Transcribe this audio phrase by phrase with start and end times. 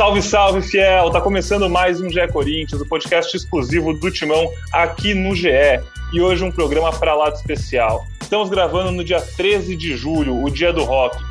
[0.00, 1.10] Salve, salve, fiel!
[1.10, 5.50] Tá começando mais um GE Corinthians, o podcast exclusivo do Timão aqui no GE.
[6.10, 8.06] E hoje um programa para lá de especial.
[8.18, 11.22] Estamos gravando no dia 13 de julho, o dia do rock.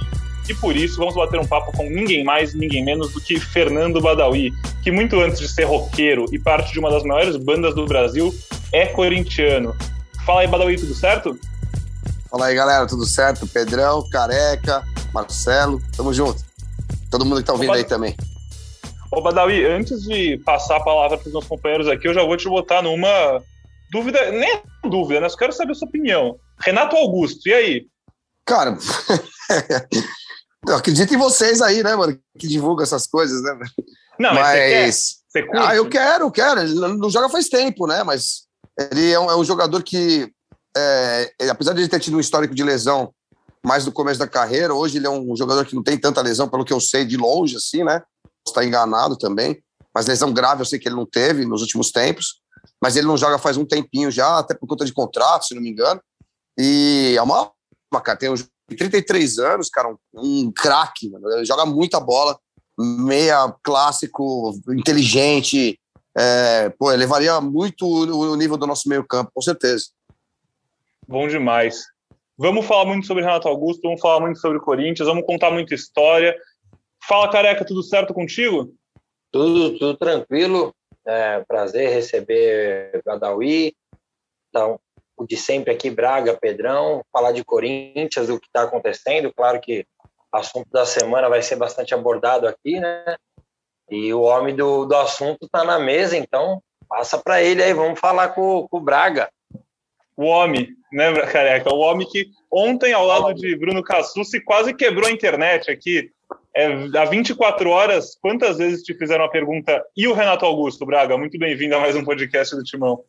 [0.48, 4.00] E por isso vamos bater um papo com ninguém mais, ninguém menos do que Fernando
[4.00, 7.88] Badawi, que muito antes de ser roqueiro e parte de uma das maiores bandas do
[7.88, 8.32] Brasil,
[8.72, 9.76] é corintiano.
[10.28, 11.40] Fala aí, Badawi, tudo certo?
[12.30, 13.48] Fala aí, galera, tudo certo?
[13.48, 16.46] Pedrão, Careca, Marcelo, tamo junto.
[17.10, 18.16] Todo mundo que tá ouvindo aí também.
[19.12, 22.38] Ô, Badawi, antes de passar a palavra para os meus companheiros aqui, eu já vou
[22.38, 23.42] te botar numa
[23.92, 25.30] dúvida, nem é dúvida, né?
[25.30, 26.38] Só quero saber a sua opinião.
[26.60, 27.88] Renato Augusto, e aí?
[28.46, 28.78] Cara,
[30.68, 33.58] eu acredito em vocês aí, né, mano, que divulga essas coisas, né?
[34.20, 35.52] Não, mas, mas você quer?
[35.52, 36.60] Você ah, eu quero, quero.
[36.62, 38.04] Ele não joga faz tempo, né?
[38.04, 38.48] Mas
[38.92, 40.32] ele é um, é um jogador que,
[40.76, 43.14] é, ele, apesar de ele ter tido um histórico de lesão
[43.66, 46.48] mais no começo da carreira, hoje ele é um jogador que não tem tanta lesão,
[46.48, 48.02] pelo que eu sei, de longe, assim, né?
[48.50, 49.62] Está enganado também.
[49.94, 52.42] Mas lesão grave eu sei que ele não teve nos últimos tempos.
[52.82, 55.62] Mas ele não joga faz um tempinho já, até por conta de contrato, se não
[55.62, 56.02] me engano.
[56.58, 57.52] E é uma,
[57.92, 58.34] uma cara, tem
[58.78, 62.38] 33 anos, cara, um, um craque, ele joga muita bola,
[62.78, 65.80] meia clássico, inteligente,
[66.18, 69.86] é, pô, elevaria muito o nível do nosso meio campo, com certeza.
[71.08, 71.86] Bom demais.
[72.38, 75.74] Vamos falar muito sobre Renato Augusto, vamos falar muito sobre o Corinthians, vamos contar muita
[75.74, 76.36] história.
[77.10, 78.72] Fala, careca, tudo certo contigo?
[79.32, 80.76] Tudo, tudo tranquilo.
[81.08, 83.76] É, prazer receber Gadawi.
[84.48, 84.80] Então,
[85.18, 89.34] o de sempre aqui, Braga, Pedrão, falar de Corinthians, o que está acontecendo.
[89.34, 89.88] Claro que
[90.32, 93.16] o assunto da semana vai ser bastante abordado aqui, né?
[93.90, 98.00] E o homem do, do assunto está na mesa, então passa para ele aí, vamos
[98.00, 99.32] falar com, com o Braga.
[100.16, 101.74] O homem, né, careca?
[101.74, 106.12] O homem que ontem, ao lado de Bruno Cassucci, quase quebrou a internet aqui.
[106.56, 106.66] É,
[106.98, 111.18] há 24 horas, quantas vezes te fizeram a pergunta e o Renato Augusto, Braga?
[111.18, 113.04] Muito bem-vindo a mais um podcast do Timão.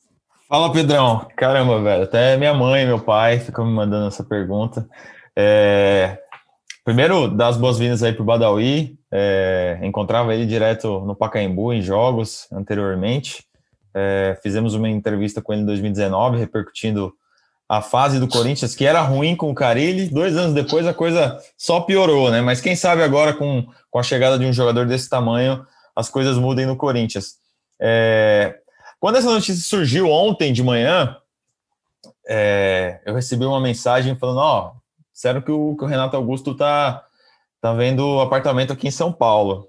[0.49, 1.27] Fala, Pedrão.
[1.37, 2.03] Caramba, velho.
[2.03, 4.87] Até minha mãe meu pai ficam me mandando essa pergunta.
[5.35, 6.19] É...
[6.85, 8.99] Primeiro, dar as boas-vindas aí pro Badawi.
[9.13, 13.45] É, encontrava ele direto no Pacaembu, em jogos, anteriormente.
[13.95, 17.13] É, fizemos uma entrevista com ele em 2019, repercutindo
[17.71, 20.09] a fase do Corinthians, que era ruim com o Carilli.
[20.09, 22.41] Dois anos depois a coisa só piorou, né?
[22.41, 25.65] Mas quem sabe agora, com, com a chegada de um jogador desse tamanho,
[25.95, 27.37] as coisas mudem no Corinthians.
[27.81, 28.59] É,
[28.99, 31.17] quando essa notícia surgiu ontem de manhã,
[32.27, 34.73] é, eu recebi uma mensagem falando: Ó,
[35.13, 37.05] disseram que o, que o Renato Augusto tá
[37.61, 39.69] tá vendo apartamento aqui em São Paulo.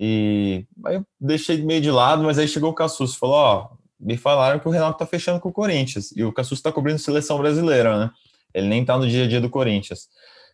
[0.00, 4.16] E aí eu deixei meio de lado, mas aí chegou o Cassus falou: Ó, me
[4.16, 6.12] falaram que o Renato tá fechando com o Corinthians.
[6.16, 8.10] E o Cassus tá cobrindo seleção brasileira, né?
[8.54, 10.08] Ele nem tá no dia a dia do Corinthians.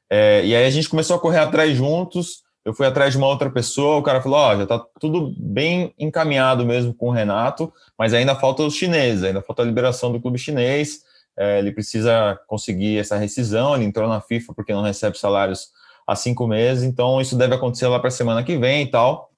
[0.09, 2.43] É, e aí a gente começou a correr atrás juntos.
[2.65, 5.93] Eu fui atrás de uma outra pessoa, o cara falou: Ó, já tá tudo bem
[5.99, 10.21] encaminhado mesmo com o Renato, mas ainda falta os chineses, ainda falta a liberação do
[10.21, 11.03] clube chinês.
[11.37, 13.75] É, ele precisa conseguir essa rescisão.
[13.75, 15.71] Ele entrou na FIFA porque não recebe salários
[16.07, 19.31] há cinco meses, então isso deve acontecer lá para a semana que vem e tal.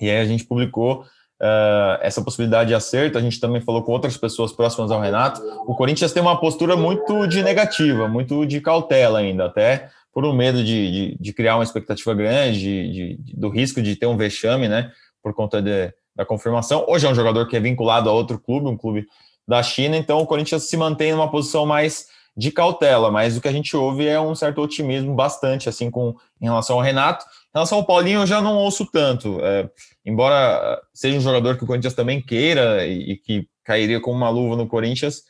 [0.00, 1.04] E aí a gente publicou
[1.40, 3.18] uh, essa possibilidade de acerto.
[3.18, 5.40] A gente também falou com outras pessoas próximas ao Renato.
[5.66, 10.32] O Corinthians tem uma postura muito de negativa, muito de cautela ainda, até por um
[10.32, 14.16] medo de, de, de criar uma expectativa grande, de, de, do risco de ter um
[14.16, 14.90] vexame, né,
[15.22, 16.84] por conta da confirmação.
[16.88, 19.06] Hoje é um jogador que é vinculado a outro clube, um clube
[19.46, 23.48] da China, então o Corinthians se mantém numa posição mais de cautela, mas o que
[23.48, 27.24] a gente ouve é um certo otimismo bastante, assim, com em relação ao Renato.
[27.50, 29.40] Em relação ao Paulinho, eu já não ouço tanto.
[29.42, 29.68] É,
[30.04, 34.30] embora seja um jogador que o Corinthians também queira e, e que cairia como uma
[34.30, 35.22] luva no Corinthians,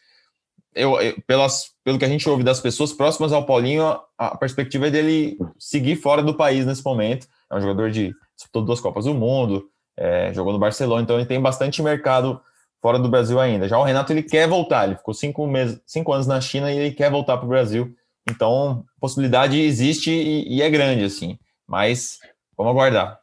[0.74, 4.36] eu, eu, pelas, pelo que a gente ouve das pessoas próximas ao Paulinho, a, a,
[4.36, 7.26] perspectiva é dele seguir fora do país nesse momento.
[7.50, 11.26] É um jogador de disputou duas Copas do Mundo, é, jogou no Barcelona, então ele
[11.26, 12.40] tem bastante mercado
[12.80, 13.68] fora do Brasil ainda.
[13.68, 16.78] Já o Renato ele quer voltar, ele ficou cinco meses, cinco anos na China e
[16.78, 17.94] ele quer voltar para o Brasil.
[18.28, 21.38] Então, possibilidade existe e, e, é grande, assim.
[21.70, 22.18] Mas
[22.56, 23.20] vamos aguardar.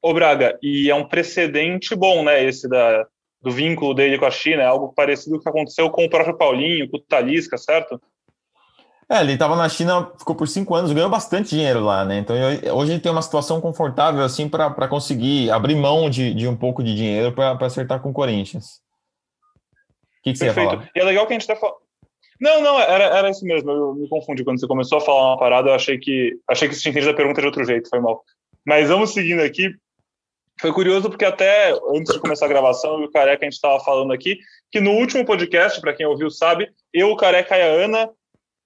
[0.00, 2.44] Ô Braga, e é um precedente bom, né?
[2.44, 3.04] Esse da,
[3.42, 6.08] do vínculo dele com a China, é algo parecido com o que aconteceu com o
[6.08, 8.00] próprio Paulinho, com o Talisca, certo?
[9.10, 12.18] É, ele estava na China, ficou por cinco anos, ganhou bastante dinheiro lá, né?
[12.18, 12.36] Então
[12.72, 16.84] hoje ele tem uma situação confortável assim para conseguir abrir mão de, de um pouco
[16.84, 18.80] de dinheiro para acertar com o Corinthians.
[20.20, 20.88] O que, que você ia falar?
[20.94, 21.89] E é legal que a gente está falando.
[22.40, 23.70] Não, não, era, era isso mesmo.
[23.70, 25.68] Eu me confundi quando você começou a falar uma parada.
[25.68, 28.24] Eu achei que achei que você tinha entendido a pergunta de outro jeito, foi mal.
[28.66, 29.74] Mas vamos seguindo aqui.
[30.60, 34.12] Foi curioso porque até antes de começar a gravação, o Careca a gente estava falando
[34.12, 34.38] aqui
[34.70, 38.10] que no último podcast, para quem ouviu sabe, eu, o Careca e a Ana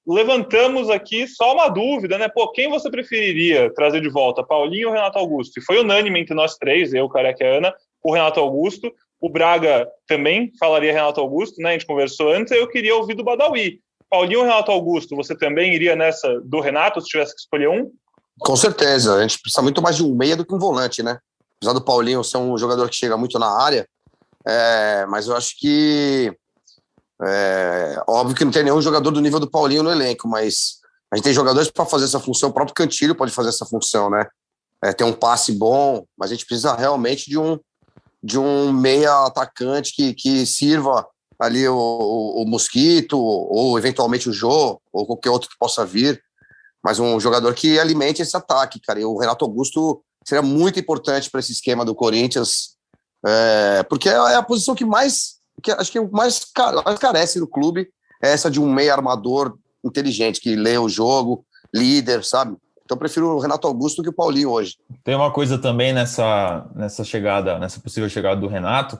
[0.07, 2.29] levantamos aqui só uma dúvida, né?
[2.29, 5.59] Pô, quem você preferiria trazer de volta, Paulinho ou Renato Augusto?
[5.59, 8.93] E foi unânime entre nós três, eu, Careca e Ana, o Renato Augusto.
[9.25, 11.71] O Braga também falaria Renato Augusto, né?
[11.71, 13.81] A gente conversou antes, eu queria ouvir do Badawi.
[14.11, 17.91] Paulinho ou Renato Augusto, você também iria nessa do Renato, se tivesse que escolher um?
[18.41, 21.19] Com certeza, a gente precisa muito mais de um meia do que um volante, né?
[21.57, 23.89] Apesar do Paulinho ser um jogador que chega muito na área,
[24.47, 26.31] é, mas eu acho que
[27.23, 30.81] é, óbvio que não tem nenhum jogador do nível do Paulinho no elenco, mas
[31.11, 32.51] a gente tem jogadores para fazer essa função.
[32.51, 34.27] O próprio Cantilho pode fazer essa função, né?
[34.83, 37.59] É, tem um passe bom, mas a gente precisa realmente de um
[38.25, 41.07] de um meia atacante que, que sirva
[41.39, 46.23] ali o, o, o Mosquito ou eventualmente o Jô ou qualquer outro que possa vir,
[46.83, 48.99] mas um jogador que alimente esse ataque, cara.
[48.99, 52.77] E o Renato Augusto seria muito importante para esse esquema do Corinthians,
[53.27, 56.41] é, porque é a posição que mais que acho que mais,
[56.85, 57.89] mais carece no clube
[58.23, 61.45] é essa de um meio armador inteligente, que lê o jogo,
[61.75, 62.57] líder, sabe?
[62.85, 64.77] Então eu prefiro o Renato Augusto que o Paulinho hoje.
[65.03, 68.99] Tem uma coisa também nessa, nessa chegada, nessa possível chegada do Renato,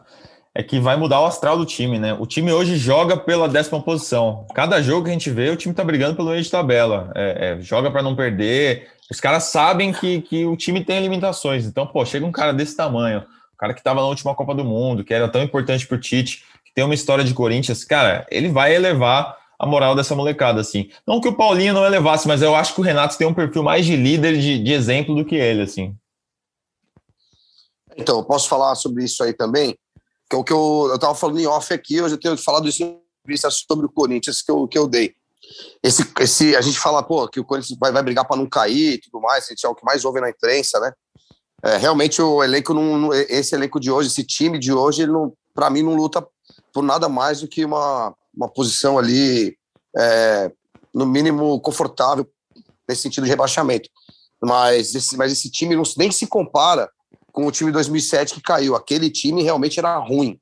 [0.55, 2.17] é que vai mudar o astral do time, né?
[2.19, 4.47] O time hoje joga pela décima posição.
[4.55, 7.11] Cada jogo que a gente vê, o time tá brigando pelo meio de tabela.
[7.15, 8.89] É, é, joga para não perder.
[9.11, 11.67] Os caras sabem que, que o time tem limitações.
[11.67, 14.65] Então, pô, chega um cara desse tamanho, o cara que estava na última Copa do
[14.65, 18.25] Mundo, que era tão importante para o Tite, que tem uma história de Corinthians, cara,
[18.31, 20.91] ele vai elevar a moral dessa molecada, assim.
[21.07, 23.63] Não que o Paulinho não elevasse, mas eu acho que o Renato tem um perfil
[23.63, 25.97] mais de líder, de, de exemplo do que ele, assim.
[27.97, 29.79] Então, eu posso falar sobre isso aí também,
[30.29, 33.01] que é o que eu, tava falando em off aqui, hoje eu tenho falado isso
[33.27, 35.15] vista sobre o Corinthians que eu, que eu dei.
[35.83, 38.95] Esse, esse, a gente fala, pô, que o Corinthians vai, vai brigar para não cair
[38.95, 40.93] e tudo mais, gente é o que mais ouve na imprensa, né?
[41.63, 45.33] É, realmente o elenco não, esse elenco de hoje, esse time de hoje, ele não,
[45.55, 46.27] para mim não luta
[46.73, 49.57] por nada mais do que uma, uma posição ali
[49.97, 50.51] é,
[50.93, 52.29] no mínimo confortável
[52.89, 53.89] nesse sentido de rebaixamento.
[54.43, 56.91] Mas esse, mas esse time não, nem se compara
[57.33, 58.77] com o time de 2007 que caiu.
[58.77, 60.39] Aquele time realmente era ruim,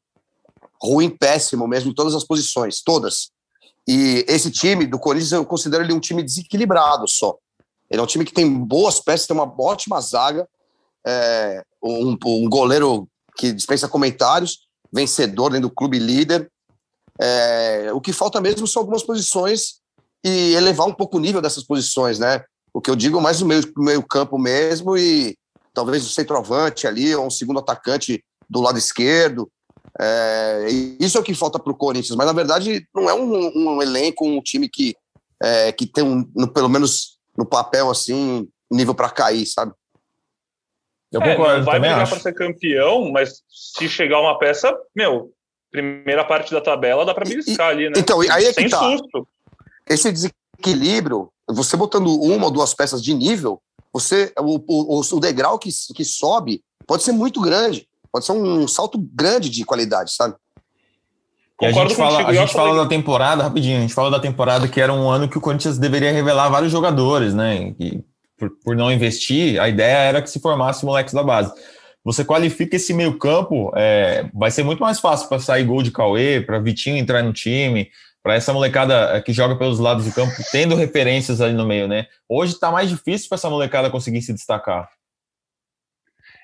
[0.80, 3.30] ruim, péssimo mesmo em todas as posições, todas.
[3.86, 7.36] E esse time do Corinthians eu considero ele um time desequilibrado só.
[7.90, 10.48] Ele é um time que tem boas peças, tem uma ótima zaga,
[11.06, 16.50] é, um, um, goleiro que dispensa comentários, vencedor dentro do clube líder.
[17.20, 19.80] É, o que falta mesmo são algumas posições
[20.24, 22.42] e elevar um pouco o nível dessas posições, né?
[22.72, 25.36] O que eu digo mais no meio, meio campo mesmo e
[25.74, 29.50] talvez o centroavante ali, ou um segundo atacante do lado esquerdo.
[30.00, 30.66] É,
[31.00, 33.82] isso é o que falta para o Corinthians, mas na verdade não é um, um
[33.82, 34.96] elenco, um time que,
[35.42, 39.72] é, que tem, um, no, pelo menos no papel, assim, nível para cair, sabe?
[41.10, 45.30] Eu é, concordo, não vai brigar para ser campeão, mas se chegar uma peça, meu,
[45.72, 47.94] primeira parte da tabela dá para beliscar ali, né?
[47.96, 48.78] Então, aí é Sem que tá.
[48.78, 49.26] Susto.
[49.88, 53.60] Esse desequilíbrio, você botando uma ou duas peças de nível,
[53.92, 58.68] você o, o, o degrau que, que sobe pode ser muito grande, pode ser um
[58.68, 60.36] salto grande de qualidade, sabe?
[61.60, 64.66] E a gente fala, a gente fala da temporada, rapidinho, a gente fala da temporada
[64.66, 67.74] que era um ano que o Corinthians deveria revelar vários jogadores, né?
[67.78, 68.04] E
[68.36, 71.52] por, por não investir, a ideia era que se formasse moleques da base.
[72.04, 75.92] Você qualifica esse meio campo, é, vai ser muito mais fácil para sair gol de
[75.92, 77.90] Cauê, para Vitinho entrar no time,
[78.22, 81.86] para essa molecada é, que joga pelos lados do campo, tendo referências ali no meio,
[81.86, 82.06] né?
[82.28, 84.90] Hoje está mais difícil para essa molecada conseguir se destacar.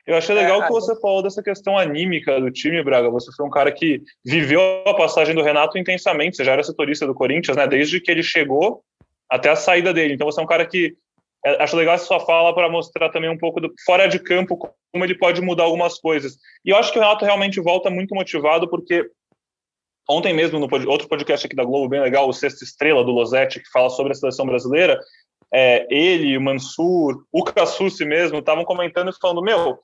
[0.06, 3.10] Eu achei legal é, que você falou dessa questão anímica do time, Braga.
[3.10, 6.36] Você foi um cara que viveu a passagem do Renato intensamente.
[6.36, 7.66] Você já era setorista do Corinthians, né?
[7.66, 8.82] Desde que ele chegou
[9.28, 10.14] até a saída dele.
[10.14, 10.96] Então você é um cara que
[11.44, 15.04] acho legal essa sua fala para mostrar também um pouco do fora de campo como
[15.04, 16.36] ele pode mudar algumas coisas.
[16.64, 19.08] E eu acho que o Renato realmente volta muito motivado porque
[20.08, 23.60] ontem mesmo no outro podcast aqui da Globo bem legal, o Sexta Estrela do Losetti
[23.60, 24.98] que fala sobre a seleção brasileira,
[25.52, 29.78] é, ele, o Mansur, o Cassucci mesmo estavam comentando e falando meu,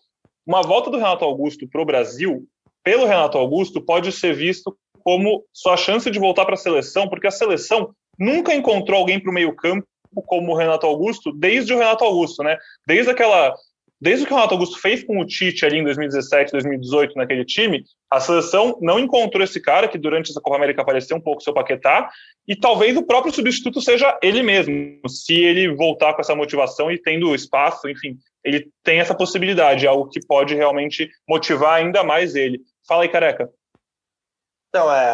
[0.46, 2.46] uma volta do Renato Augusto para o Brasil
[2.84, 7.26] pelo Renato Augusto pode ser visto como sua chance de voltar para a seleção, porque
[7.26, 9.86] a seleção nunca encontrou alguém para o meio campo
[10.22, 12.56] como o Renato Augusto desde o Renato Augusto, né?
[12.86, 13.54] Desde aquela
[14.00, 17.42] desde o que o Renato Augusto fez com o Tite ali em 2017, 2018 naquele
[17.42, 21.42] time, a seleção não encontrou esse cara que durante essa Copa América apareceu um pouco
[21.42, 22.10] seu Paquetá,
[22.46, 24.74] e talvez o próprio substituto seja ele mesmo,
[25.08, 30.10] se ele voltar com essa motivação e tendo espaço, enfim, ele tem essa possibilidade, algo
[30.10, 32.60] que pode realmente motivar ainda mais ele.
[32.86, 33.48] Fala aí, careca.
[34.74, 35.08] Então, é,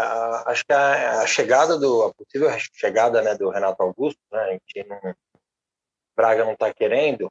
[0.46, 4.52] acho que a, a, chegada do, a possível chegada né, do Renato Augusto, né, a
[4.52, 5.14] gente não,
[6.16, 7.30] Braga não está querendo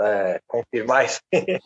[0.00, 1.20] é, confirmar isso.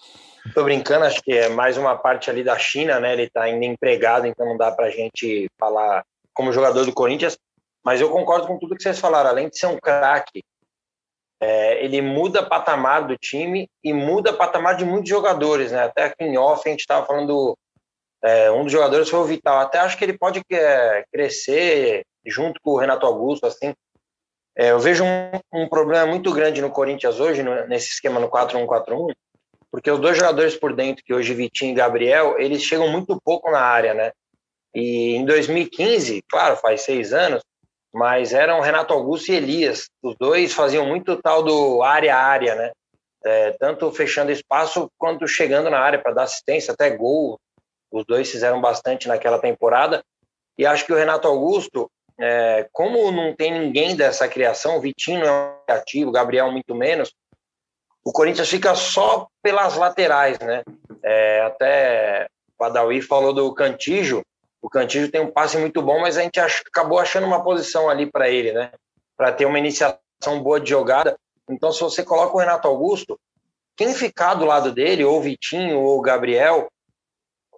[0.45, 3.13] Estou brincando, acho que é mais uma parte ali da China, né?
[3.13, 7.39] Ele está ainda empregado, então não dá para a gente falar como jogador do Corinthians.
[7.85, 9.31] Mas eu concordo com tudo que vocês falaram.
[9.31, 10.43] Além de ser um craque,
[11.41, 15.85] é, ele muda patamar do time e muda patamar de muitos jogadores, né?
[15.85, 17.57] Até aqui em off a gente estava falando,
[18.27, 19.61] é, um dos jogadores foi o Vital.
[19.61, 23.73] Até acho que ele pode é, crescer junto com o Renato Augusto, assim.
[24.59, 28.29] É, eu vejo um, um, problema muito grande no Corinthians hoje, no, nesse esquema no
[28.29, 29.13] 4-1-4-1,
[29.71, 33.49] porque os dois jogadores por dentro, que hoje Vitinho e Gabriel, eles chegam muito pouco
[33.49, 34.11] na área, né?
[34.75, 37.45] E em 2015, claro, faz seis anos,
[37.95, 39.89] mas eram Renato Augusto e Elias.
[40.03, 42.73] Os dois faziam muito tal do área a área, né?
[43.25, 47.39] É, tanto fechando espaço quanto chegando na área para dar assistência, até gol.
[47.91, 50.03] Os dois fizeram bastante naquela temporada.
[50.59, 55.21] E acho que o Renato Augusto, é, como não tem ninguém dessa criação, o Vitinho
[55.21, 57.15] não é criativo, o Gabriel muito menos,
[58.05, 60.63] o Corinthians fica só pelas laterais, né?
[61.03, 62.29] É, até
[62.59, 64.23] o Adawi falou do Cantijo,
[64.63, 67.89] o Cantillo tem um passe muito bom, mas a gente ach, acabou achando uma posição
[67.89, 68.71] ali para ele, né?
[69.17, 70.01] Para ter uma iniciação
[70.41, 71.17] boa de jogada.
[71.51, 73.19] Então, se você coloca o Renato Augusto,
[73.77, 76.69] quem ficar do lado dele, ou o Vitinho, ou o Gabriel,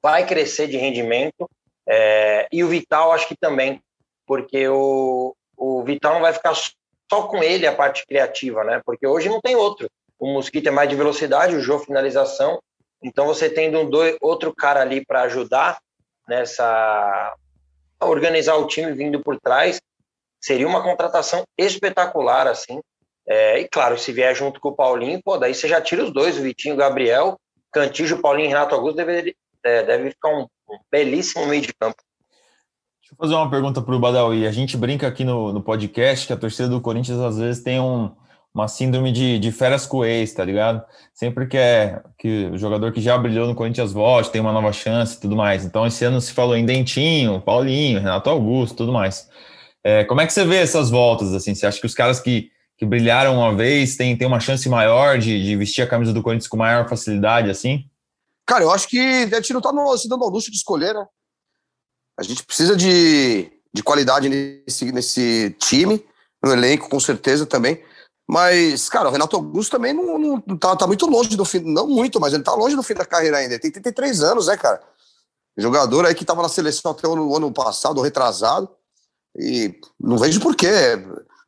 [0.02, 1.48] vai crescer de rendimento.
[1.88, 3.80] É, e o Vital, acho que também,
[4.26, 8.80] porque o, o Vital não vai ficar só com ele a parte criativa, né?
[8.84, 9.88] Porque hoje não tem outro.
[10.18, 12.60] O Mosquito é mais de velocidade, o Jô finalização.
[13.02, 13.90] Então, você tendo um
[14.20, 15.78] outro cara ali para ajudar,
[16.28, 17.34] nessa
[18.00, 19.80] organizar o time vindo por trás
[20.40, 22.80] seria uma contratação espetacular assim
[23.26, 26.12] é, e claro se vier junto com o Paulinho pô daí você já tira os
[26.12, 27.36] dois o Vitinho o Gabriel
[27.72, 30.46] Cantijo Paulinho e Renato Augusto deve, é, deve ficar um,
[30.90, 32.02] belíssimo meio de campo
[33.08, 34.46] Deixa eu fazer uma pergunta para o Badawi.
[34.46, 37.80] A gente brinca aqui no, no podcast que a torcida do Corinthians às vezes tem
[37.80, 38.14] um,
[38.54, 39.88] uma síndrome de, de férias
[40.36, 40.84] tá ligado?
[41.14, 44.74] Sempre que é que o jogador que já brilhou no Corinthians volte, tem uma nova
[44.74, 45.64] chance e tudo mais.
[45.64, 49.26] Então, esse ano se falou em Dentinho, Paulinho, Renato Augusto, tudo mais.
[49.82, 51.54] É, como é que você vê essas voltas, assim?
[51.54, 55.18] Você acha que os caras que, que brilharam uma vez têm, têm uma chance maior
[55.18, 57.86] de, de vestir a camisa do Corinthians com maior facilidade, assim?
[58.48, 60.94] Cara, eu acho que a gente não tá no, se dando ao luxo de escolher,
[60.94, 61.06] né?
[62.18, 66.02] A gente precisa de, de qualidade nesse, nesse time,
[66.42, 67.84] no elenco, com certeza também.
[68.26, 71.86] Mas, cara, o Renato Augusto também não, não tá, tá, muito longe do fim, não
[71.86, 73.52] muito, mas ele tá longe do fim da carreira ainda.
[73.52, 74.80] Ele tem 33 anos, né, cara?
[75.54, 78.70] Jogador aí que tava na seleção até o ano, passado, retrasado.
[79.36, 80.70] E não vejo por quê.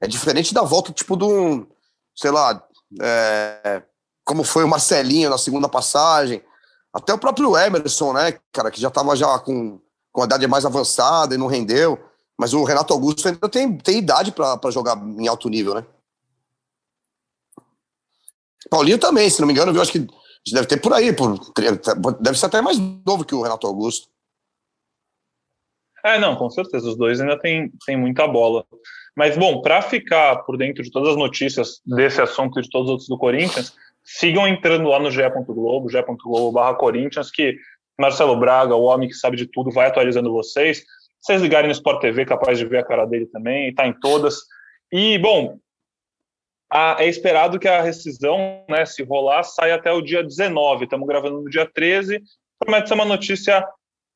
[0.03, 1.67] É diferente da volta, tipo, de um,
[2.15, 2.63] sei lá,
[3.01, 3.83] é,
[4.23, 6.43] como foi o Marcelinho na segunda passagem.
[6.93, 9.81] Até o próprio Emerson, né, cara, que já tava já com,
[10.13, 11.99] com a idade mais avançada e não rendeu.
[12.37, 15.85] Mas o Renato Augusto ainda tem, tem idade para jogar em alto nível, né?
[18.71, 20.07] Paulinho também, se não me engano, eu acho que
[20.53, 21.39] deve ter por aí, por,
[22.21, 24.09] deve ser até mais novo que o Renato Augusto.
[26.05, 28.65] É, não, com certeza, os dois ainda têm, têm muita bola.
[29.15, 32.87] Mas, bom, para ficar por dentro de todas as notícias desse assunto e de todos
[32.87, 37.57] os outros do Corinthians, sigam entrando lá no ge.globo, ge.globo barra Corinthians, que
[37.99, 40.85] Marcelo Braga, o homem que sabe de tudo, vai atualizando vocês.
[41.21, 44.37] Vocês ligarem no Sport TV, capaz de ver a cara dele também, está em todas.
[44.91, 45.59] E, bom,
[46.71, 50.85] a, é esperado que a rescisão, né, se rolar, saia até o dia 19.
[50.85, 52.23] Estamos gravando no dia 13.
[52.59, 53.67] Promete ser uma notícia,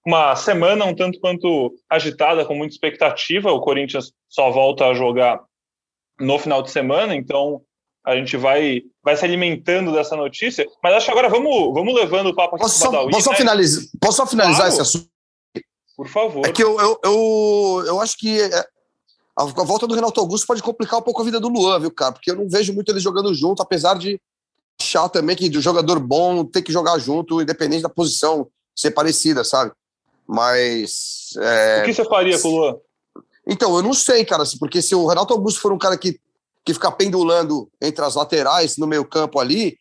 [0.07, 3.53] uma semana um tanto quanto agitada, com muita expectativa.
[3.53, 5.41] O Corinthians só volta a jogar
[6.19, 7.61] no final de semana, então
[8.05, 10.67] a gente vai, vai se alimentando dessa notícia.
[10.83, 13.33] Mas acho que agora vamos, vamos levando o papo aqui posso, só, Badawi, posso, né?
[13.33, 14.73] só finalizar, posso só finalizar claro.
[14.73, 15.09] esse assunto?
[15.97, 16.47] Por favor.
[16.47, 18.67] É que eu, eu, eu, eu acho que é,
[19.37, 22.13] a, volta do Renato Augusto pode complicar um pouco a vida do Luan, viu, cara?
[22.13, 24.21] Porque eu não vejo muito eles jogando junto, apesar de
[24.81, 29.45] achar também que o jogador bom tem que jogar junto, independente da posição ser parecida,
[29.45, 29.73] sabe?
[30.27, 31.31] Mas.
[31.39, 31.83] É...
[31.83, 32.77] O que você faria com o Luan?
[33.47, 36.19] Então, eu não sei, cara, porque se o Renato Augusto for um cara que,
[36.65, 39.77] que fica pendulando entre as laterais, no meio campo ali,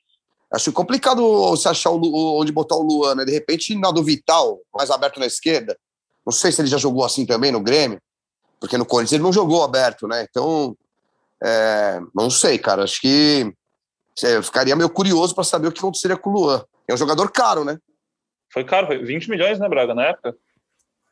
[0.51, 3.25] acho complicado você achar o, onde botar o Luan, né?
[3.25, 5.77] De repente, na do Vital, mais aberto na esquerda.
[6.25, 7.99] Não sei se ele já jogou assim também no Grêmio
[8.63, 10.25] porque no Corinthians ele não jogou aberto, né?
[10.29, 10.73] Então,
[11.43, 12.85] é, não sei, cara.
[12.85, 13.53] Acho que
[14.23, 16.63] eu ficaria meio curioso para saber o que aconteceria com o Luan.
[16.87, 17.77] É um jogador caro, né?
[18.53, 20.33] Foi caro, foi 20 milhões, né, Braga, na época?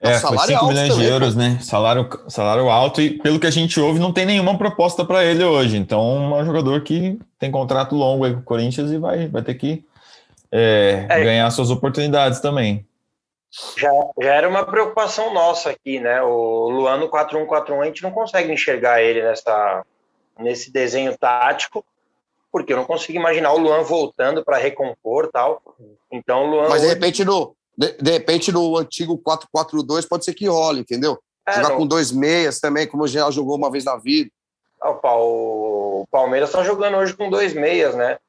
[0.02, 1.60] É, foi 5 milhões também, de euros, né?
[1.62, 5.44] Salário, salário alto e, pelo que a gente ouve, não tem nenhuma proposta para ele
[5.44, 5.78] hoje.
[5.78, 9.44] Então, é um jogador que tem contrato longo aí com o Corinthians e vai, vai
[9.44, 9.86] ter que
[10.52, 11.24] é, é.
[11.24, 12.86] ganhar suas oportunidades também
[13.78, 13.90] já,
[14.20, 16.22] já era uma preocupação nossa aqui, né?
[16.22, 19.86] O Luano 4-1-4-1, a gente não consegue enxergar ele nessa,
[20.40, 21.84] nesse desenho tático,
[22.52, 25.62] porque eu não consigo imaginar o Luan voltando para recompor tal.
[26.10, 26.70] Então, o Luan.
[26.70, 31.20] Mas de repente, no, de, de repente, no antigo 4-4-2 pode ser que role, entendeu?
[31.48, 34.30] É, Jogar com dois meias também, como o Geral jogou uma vez na vida.
[34.80, 38.20] Ah, o Palmeiras está jogando hoje com dois meias, né?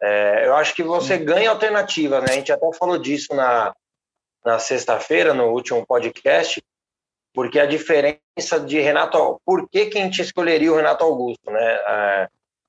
[0.00, 2.28] É, eu acho que você ganha alternativa, né?
[2.30, 3.74] A gente até falou disso na,
[4.44, 6.62] na sexta-feira, no último podcast,
[7.34, 9.40] porque a diferença de Renato.
[9.44, 11.64] Por que, que a gente escolheria o Renato Augusto, né?
[11.64, 12.28] É,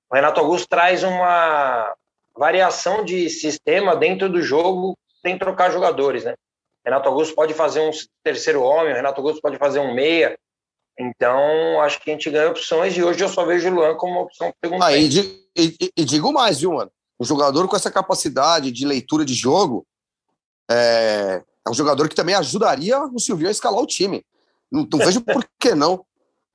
[0.09, 1.93] o Renato Augusto traz uma
[2.35, 6.35] variação de sistema dentro do jogo sem trocar jogadores, né?
[6.83, 7.91] Renato Augusto pode fazer um
[8.23, 10.37] terceiro homem, Renato Augusto pode fazer um meia.
[10.99, 14.13] Então, acho que a gente ganha opções e hoje eu só vejo o Luan como
[14.13, 15.07] uma opção segundo ah, e,
[15.55, 16.91] e, e, digo mais, viu, mano?
[17.19, 19.85] Um jogador com essa capacidade de leitura de jogo
[20.69, 24.25] é, é um jogador que também ajudaria o Silvio a escalar o time.
[24.71, 26.05] Não, não vejo por que não.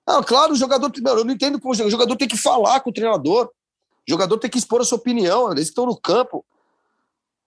[0.08, 0.92] Ah, claro, o jogador.
[1.04, 3.46] Eu não entendo como o jogador tem que falar com o treinador.
[3.46, 5.50] O jogador tem que expor a sua opinião.
[5.50, 6.46] Eles estão no campo.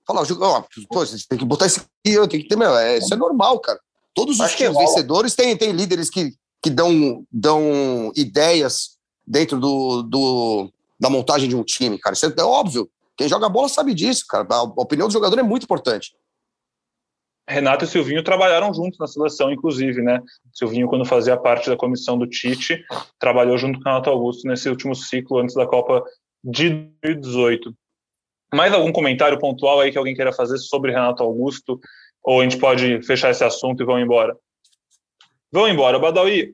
[0.10, 2.56] Falar, ó, pô, você tem que botar esse aqui, eu tenho que ter.
[2.56, 3.80] Meu, é, isso é normal, cara.
[4.16, 10.74] Todos os times vencedores têm, têm líderes que, que dão, dão ideias dentro do, do,
[11.00, 12.16] da montagem de um time, cara.
[12.16, 12.90] Isso é óbvio.
[13.16, 14.48] Quem joga bola sabe disso, cara.
[14.50, 16.16] A opinião do jogador é muito importante.
[17.48, 20.24] Renato e Silvinho trabalharam juntos na seleção, inclusive, né?
[20.52, 22.84] Silvinho, quando fazia parte da comissão do Tite,
[23.20, 26.04] trabalhou junto com o Renato Augusto nesse último ciclo antes da Copa
[26.44, 26.70] de
[27.04, 27.72] 2018.
[28.54, 31.80] Mais algum comentário pontual aí que alguém queira fazer sobre Renato Augusto?
[32.24, 34.36] Ou a gente pode fechar esse assunto e vão embora?
[35.52, 36.00] Vão embora.
[36.00, 36.54] Badawi,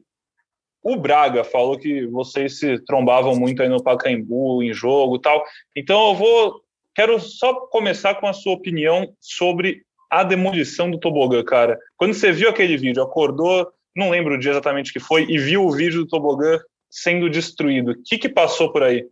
[0.84, 5.44] o Braga falou que vocês se trombavam muito aí no Pacaembu, em jogo tal.
[5.76, 6.62] Então eu vou.
[6.94, 11.78] Quero só começar com a sua opinião sobre a demolição do tobogã, cara.
[11.98, 15.66] Quando você viu aquele vídeo, acordou, não lembro o dia exatamente que foi, e viu
[15.66, 16.58] o vídeo do tobogã
[16.90, 19.06] sendo destruído, o que, que passou por aí?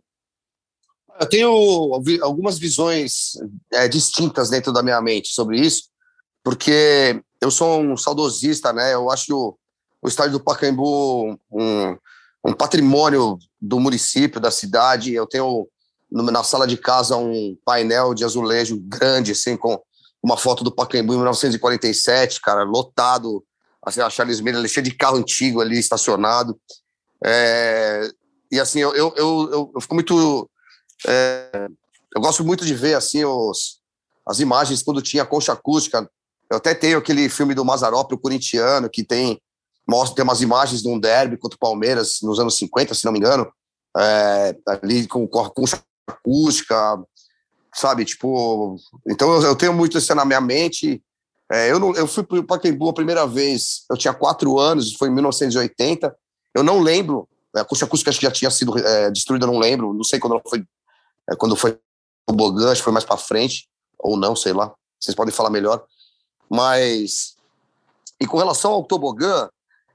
[1.20, 3.32] Eu tenho algumas visões
[3.72, 5.84] é, distintas dentro da minha mente sobre isso,
[6.42, 8.94] porque eu sou um saudosista, né?
[8.94, 9.56] Eu acho o,
[10.02, 11.96] o estádio do Pacaembu um,
[12.44, 15.14] um patrimônio do município, da cidade.
[15.14, 15.68] Eu tenho
[16.10, 19.80] na sala de casa um painel de azulejo grande, assim, com
[20.22, 23.44] uma foto do Pacaembu em 1947, cara, lotado,
[23.82, 26.58] assim, a Charles Miller cheio de carro antigo ali estacionado.
[27.22, 28.08] É,
[28.50, 30.48] e assim, eu, eu, eu, eu fico muito.
[31.06, 31.68] É,
[32.14, 33.80] eu gosto muito de ver assim os,
[34.26, 36.08] as imagens quando tinha concha acústica.
[36.50, 39.40] Eu até tenho aquele filme do Mazarop, o corintiano, que tem
[39.86, 43.12] mostra tem umas imagens de um derby contra o Palmeiras nos anos 50, se não
[43.12, 43.50] me engano,
[43.96, 46.74] é, ali com, com concha acústica,
[47.74, 48.04] sabe?
[48.04, 51.02] Tipo, então eu, tenho muito isso na minha mente.
[51.52, 54.94] É, eu, não, eu fui para o Pacaembu a primeira vez, eu tinha quatro anos,
[54.94, 56.14] foi em 1980.
[56.54, 59.58] Eu não lembro, a acústica acústica acho que já tinha sido é, destruída, eu não
[59.58, 60.64] lembro, não sei quando foi,
[61.30, 61.78] é, quando foi
[62.28, 64.72] o Bogan, acho que foi mais para frente, ou não, sei lá.
[65.00, 65.84] Vocês podem falar melhor.
[66.48, 67.36] Mas,
[68.20, 69.48] e com relação ao tobogã,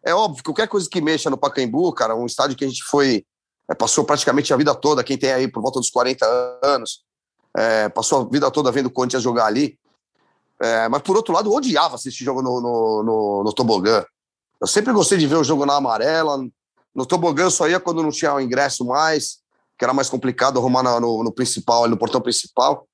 [0.03, 2.83] é óbvio que qualquer coisa que mexa no Pacaembu, cara, um estádio que a gente
[2.83, 3.25] foi,
[3.69, 6.25] é, passou praticamente a vida toda, quem tem aí por volta dos 40
[6.63, 7.03] anos,
[7.57, 9.77] é, passou a vida toda vendo o Corinthians jogar ali.
[10.61, 14.03] É, mas, por outro lado, odiava assistir jogo no, no, no, no, tobogã.
[14.59, 16.37] Eu sempre gostei de ver o jogo na amarela.
[16.93, 19.39] No tobogã eu só ia quando não tinha o ingresso mais,
[19.79, 22.85] que era mais complicado arrumar no, no principal, no portão principal.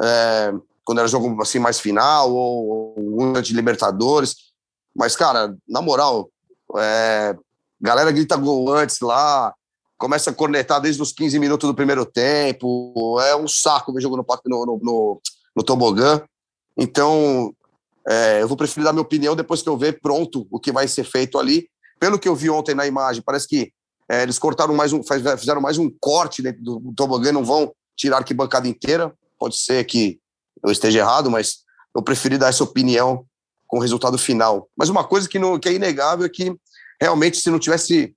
[0.00, 4.36] É, quando era jogo assim mais final, ou, ou de Libertadores.
[4.96, 6.30] Mas, cara, na moral,
[6.76, 7.36] é,
[7.80, 9.52] galera grita gol antes lá,
[9.98, 13.20] começa a cornetar desde os 15 minutos do primeiro tempo.
[13.20, 15.20] É um saco ver jogo no, no, no,
[15.56, 16.22] no tobogã.
[16.76, 17.52] Então,
[18.08, 20.86] é, eu vou preferir dar minha opinião depois que eu ver pronto o que vai
[20.86, 21.68] ser feito ali.
[21.98, 23.72] Pelo que eu vi ontem na imagem, parece que
[24.10, 28.16] é, eles cortaram mais um, fizeram mais um corte dentro do, tobogã, não vão tirar
[28.16, 29.12] a arquibancada inteira.
[29.38, 30.18] Pode ser que
[30.64, 31.58] eu esteja errado, mas
[31.94, 33.24] eu preferi dar essa opinião
[33.66, 34.68] com o resultado final.
[34.76, 36.54] Mas uma coisa que, não, que é inegável é que
[37.00, 38.14] realmente se não tivesse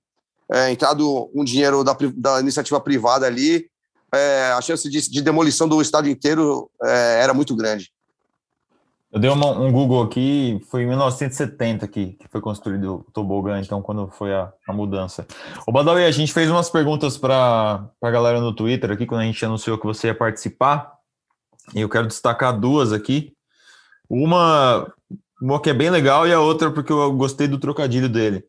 [0.50, 3.70] é, entrado um dinheiro da, da iniciativa privada ali,
[4.14, 7.90] é, a chance de, de, demolição do estádio inteiro é, era muito grande.
[9.12, 13.60] Eu dei uma, um Google aqui, foi em 1970 que, que foi construído o tobogã,
[13.60, 15.26] então, quando foi a, a mudança.
[15.66, 19.24] O Badawi, a gente fez umas perguntas para a galera no Twitter aqui, quando a
[19.24, 20.94] gente anunciou que você ia participar,
[21.74, 23.34] e eu quero destacar duas aqui.
[24.08, 24.90] Uma,
[25.42, 28.42] uma que é bem legal e a outra porque eu gostei do trocadilho dele.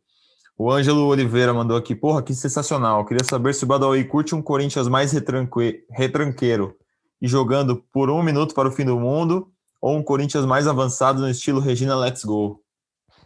[0.58, 3.06] O Ângelo Oliveira mandou aqui, porra, que sensacional.
[3.06, 5.84] Queria saber se o Badawi curte um Corinthians mais retranque...
[5.91, 6.78] retranqueiro
[7.21, 9.52] e jogando por um minuto para o fim do mundo,
[9.84, 12.62] ou um Corinthians mais avançado no estilo Regina Let's Go.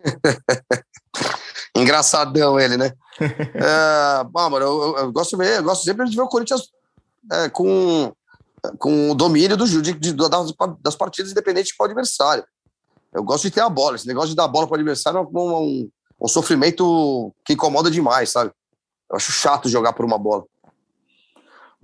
[1.78, 2.92] Engraçadão ele, né?
[3.22, 6.64] é, bom, mano, eu, eu, gosto de ver, eu gosto sempre de ver o Corinthians
[7.32, 8.12] é, com,
[8.80, 12.44] com o domínio do de, de, das, das partidas, independente do adversário.
[13.14, 13.96] Eu gosto de ter a bola.
[13.96, 15.30] Esse negócio de dar a bola para o adversário é um,
[15.62, 15.90] um
[16.20, 18.52] um sofrimento que incomoda demais, sabe?
[19.10, 20.44] Eu acho chato jogar por uma bola.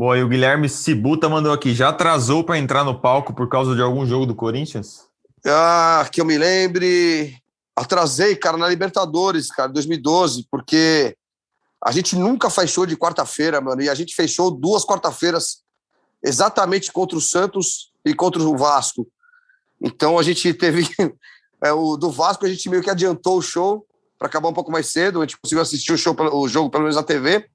[0.04, 3.74] Boa, e o Guilherme Cibuta mandou aqui, já atrasou para entrar no palco por causa
[3.74, 5.08] de algum jogo do Corinthians?
[5.46, 7.38] Ah, que eu me lembre.
[7.74, 11.16] Atrasei, cara, na Libertadores, cara, 2012, porque
[11.82, 15.64] a gente nunca show de quarta-feira, mano, e a gente fechou duas quarta-feiras
[16.22, 19.08] exatamente contra o Santos e contra o Vasco.
[19.82, 20.86] Então a gente teve.
[21.64, 23.88] É, o do Vasco a gente meio que adiantou o show
[24.20, 25.22] para acabar um pouco mais cedo.
[25.22, 27.50] A gente conseguiu assistir o, show, o jogo, pelo menos na TV.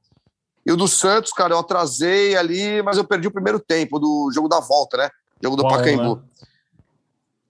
[0.69, 4.31] E o do Santos, cara, eu atrasei ali, mas eu perdi o primeiro tempo do
[4.31, 5.11] jogo da volta, né?
[5.43, 6.17] Jogo do Bom, Pacaembu.
[6.17, 6.23] Né?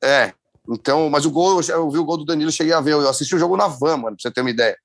[0.00, 0.32] É.
[0.68, 2.92] Então, mas o gol, eu vi o gol do Danilo, cheguei a ver.
[2.92, 4.78] Eu assisti o jogo na van, mano, pra você ter uma ideia.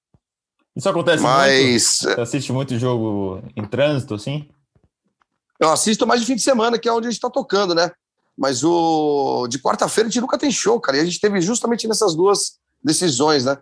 [0.75, 2.01] Isso acontece mas...
[2.01, 2.15] muito?
[2.15, 4.49] Você assiste muito jogo em trânsito, assim?
[5.59, 7.91] Eu assisto mais de fim de semana, que é onde a gente tá tocando, né?
[8.35, 10.97] Mas o de quarta-feira a gente nunca tem show, cara.
[10.97, 13.59] E a gente teve justamente nessas duas decisões, né?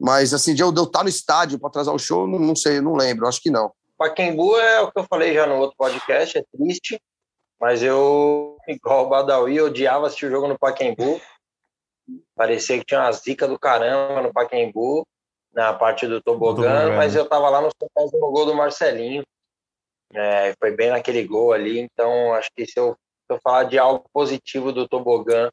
[0.00, 2.96] Mas assim, de eu estar no estádio para atrasar o show, não, não sei, não
[2.96, 3.70] lembro, acho que não.
[4.00, 6.98] Paquembu é o que eu falei já no outro podcast, é triste,
[7.60, 11.20] mas eu, igual o Badawi, odiava assistir o jogo no Paquembu.
[12.34, 15.06] Parecia que tinha uma zica do caramba no Paquembu,
[15.52, 19.22] na parte do tobogã, mas eu tava lá no no gol do Marcelinho.
[20.14, 22.96] É, foi bem naquele gol ali, então acho que se eu
[23.28, 25.50] eu falar de algo positivo do tobogã,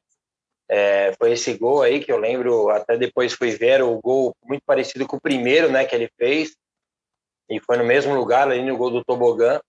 [0.70, 4.64] é, foi esse gol aí que eu lembro, até depois fui ver o gol muito
[4.66, 6.56] parecido com o primeiro, né, que ele fez,
[7.50, 9.60] e foi no mesmo lugar ali no gol do tobogã.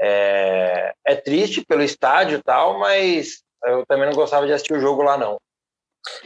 [0.00, 4.80] É, é triste pelo estádio e tal, mas eu também não gostava de assistir o
[4.80, 5.38] jogo lá, não.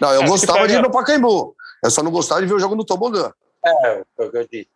[0.00, 0.68] Não, eu gostava pega...
[0.68, 1.54] de ir no Pacaembu.
[1.84, 3.32] Eu só não gostava de ver o jogo no tobogã.
[3.64, 4.70] É, foi o que eu disse.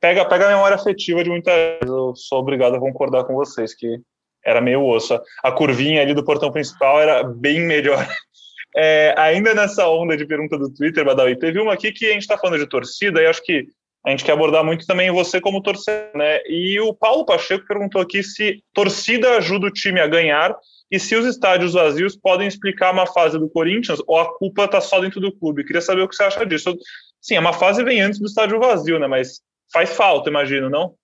[0.00, 1.50] Pega, pega a memória afetiva de muita
[1.84, 4.00] Eu sou obrigado a concordar com vocês que
[4.44, 5.20] era meio osso.
[5.42, 7.98] A curvinha ali do portão principal era bem melhor.
[8.76, 12.20] É, ainda nessa onda de pergunta do Twitter, Badawi, teve uma aqui que a gente
[12.20, 13.66] está falando de torcida e acho que
[14.08, 16.40] a gente quer abordar muito também você como torcedor, né?
[16.46, 20.56] E o Paulo Pacheco perguntou aqui se torcida ajuda o time a ganhar
[20.90, 24.80] e se os estádios vazios podem explicar uma fase do Corinthians ou a culpa está
[24.80, 25.62] só dentro do clube.
[25.62, 26.74] Queria saber o que você acha disso.
[27.20, 29.06] Sim, a uma fase vem antes do estádio vazio, né?
[29.06, 30.94] Mas faz falta, imagino, não?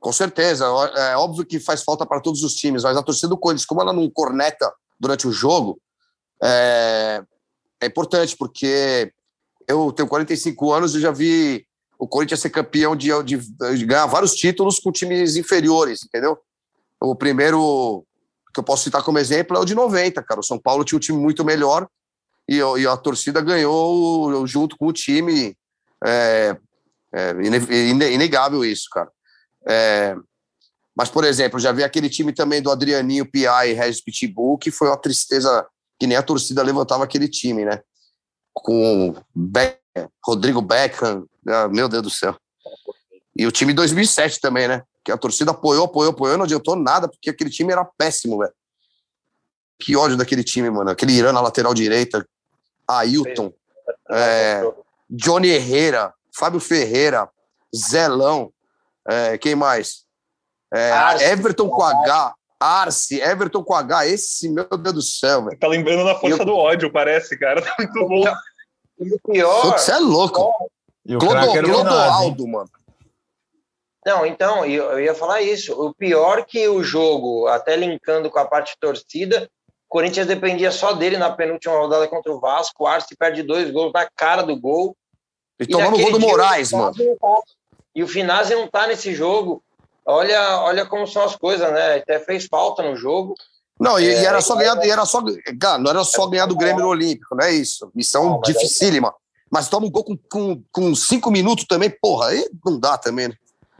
[0.00, 0.64] Com certeza,
[0.96, 3.82] é óbvio que faz falta para todos os times, mas a torcida do Corinthians, como
[3.82, 5.80] ela não corneta durante o jogo,
[6.42, 7.22] é,
[7.80, 9.12] é importante, porque
[9.68, 11.64] eu tenho 45 anos e já vi
[12.00, 16.38] o Corinthians ser campeão de, de, de, ganhar vários títulos com times inferiores, entendeu?
[16.98, 18.06] O primeiro
[18.54, 20.40] que eu posso citar como exemplo é o de 90, cara.
[20.40, 21.86] O São Paulo tinha um time muito melhor
[22.48, 25.54] e, e a torcida ganhou junto com o time.
[26.06, 26.56] É,
[27.12, 27.32] é
[28.12, 29.10] inegável isso, cara.
[29.68, 30.16] É,
[30.96, 34.70] mas, por exemplo, já vi aquele time também do Adrianinho, Piá e Regis Pitbull, que
[34.70, 35.66] foi uma tristeza
[35.98, 37.82] que nem a torcida levantava aquele time, né?
[38.54, 39.14] Com
[40.24, 42.36] Rodrigo Beckham, ah, meu Deus do céu.
[43.36, 44.82] E o time 2007 também, né?
[45.04, 48.52] Que a torcida apoiou, apoiou, apoiou, não adiantou nada, porque aquele time era péssimo, velho.
[49.80, 50.90] Que ódio daquele time, mano.
[50.90, 52.26] Aquele Irã na lateral direita,
[52.86, 53.52] Ailton,
[54.10, 54.62] é,
[55.08, 57.28] Johnny Herrera, Fábio Ferreira,
[57.74, 58.52] Zelão.
[59.08, 60.04] É, quem mais?
[60.72, 62.34] É, Arce, Everton com H.
[62.60, 64.06] Arce, Everton com H.
[64.06, 65.58] Esse, meu Deus do céu, velho.
[65.58, 66.44] Tá lembrando na força eu...
[66.44, 67.62] do ódio, parece, cara.
[67.62, 68.24] Tá muito bom.
[69.00, 69.78] E o pior.
[69.78, 70.52] Você é louco.
[71.18, 72.70] Clodo, Clodoaldo, mano.
[74.04, 75.72] Não, então, eu ia falar isso.
[75.72, 79.50] O pior que o jogo, até linkando com a parte torcida,
[79.88, 82.84] o Corinthians dependia só dele na penúltima rodada contra o Vasco.
[82.84, 84.96] O Arce perde dois gols na cara do gol.
[85.58, 86.94] E, e tomando o gol do Moraes, mano.
[87.94, 89.62] E o Finazzi não tá nesse jogo.
[90.06, 91.96] Olha, olha como são as coisas, né?
[91.96, 93.34] Até fez falta no jogo.
[93.80, 95.22] Não, e, é, e era só ganhar, e era só,
[95.58, 97.90] cara, não era só ganhar do Grêmio Olímpico, não é isso.
[97.94, 99.08] Missão não, dificílima.
[99.08, 99.14] Aí...
[99.50, 103.28] Mas toma um gol com, com, com cinco minutos também, porra, aí não dá também,
[103.28, 103.34] né?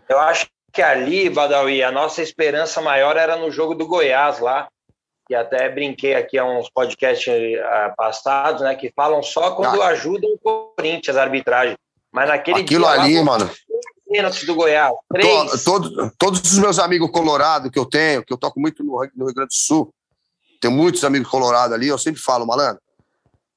[0.08, 4.68] Eu acho que ali, Badawi, a nossa esperança maior era no jogo do Goiás lá,
[5.28, 9.88] que até brinquei aqui a uns podcasts uh, passados, né, que falam só quando ah.
[9.88, 11.76] ajudam o Corinthians a arbitragem.
[12.10, 13.50] Mas naquele Aquilo dia, ali, lá, mano
[14.11, 14.92] pênaltis do Goiás.
[15.12, 15.62] Três.
[15.62, 19.27] Todo, todos os meus amigos colorados que eu tenho, que eu toco muito no, no
[19.27, 19.94] Rio Grande do Sul,
[20.61, 22.83] tenho muitos amigos colorados ali, eu sempre falo, malandro,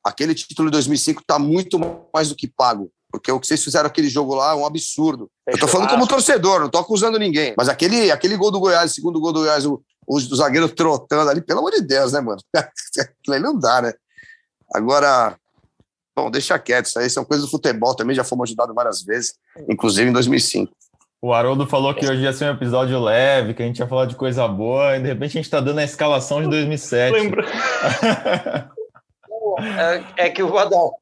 [0.04, 1.80] aquele título de 2005 está muito
[2.14, 2.90] mais do que pago.
[3.12, 5.30] Porque o que vocês fizeram aquele jogo lá é um absurdo.
[5.46, 7.54] eu tô falando como torcedor, não tô acusando ninguém.
[7.56, 11.30] Mas aquele, aquele gol do Goiás, segundo gol do Goiás, o, o, o zagueiro trotando
[11.30, 12.42] ali, pelo amor de Deus, né, mano?
[12.56, 13.94] Aquilo aí não dá, né?
[14.74, 15.38] Agora,
[16.16, 19.34] Bom, deixa quieto, isso aí são coisas do futebol também, já fomos ajudados várias vezes,
[19.68, 20.72] inclusive em 2005.
[21.24, 24.08] O Haroldo falou que hoje ia ser um episódio leve, que a gente ia falar
[24.08, 27.14] de coisa boa, e de repente a gente está dando a escalação de 2007.
[27.14, 27.48] Lembra?
[30.18, 30.94] é, é, que o Adão,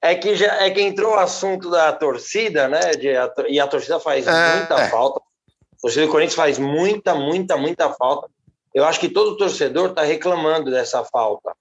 [0.00, 2.80] É que, já, é que entrou o assunto da torcida, né?
[2.92, 4.88] De, a, e a torcida faz é, muita é.
[4.88, 5.20] falta.
[5.20, 8.28] A torcida do Corinthians faz muita, muita, muita falta.
[8.72, 11.52] Eu acho que todo torcedor está reclamando dessa falta.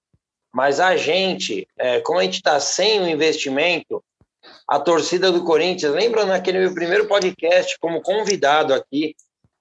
[0.59, 4.03] Mas a gente, é, como a gente está sem o investimento,
[4.67, 9.15] a torcida do Corinthians, lembra naquele meu primeiro podcast, como convidado aqui,